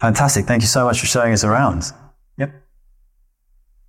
[0.00, 0.46] Fantastic.
[0.46, 1.92] Thank you so much for showing us around.
[2.38, 2.50] Yep.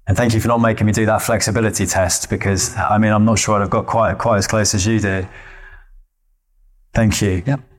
[0.08, 3.24] And thank you for not making me do that flexibility test because I mean I'm
[3.24, 5.26] not sure I've got quite quite as close as you did.
[6.94, 7.44] Thank you.
[7.46, 7.71] Yep.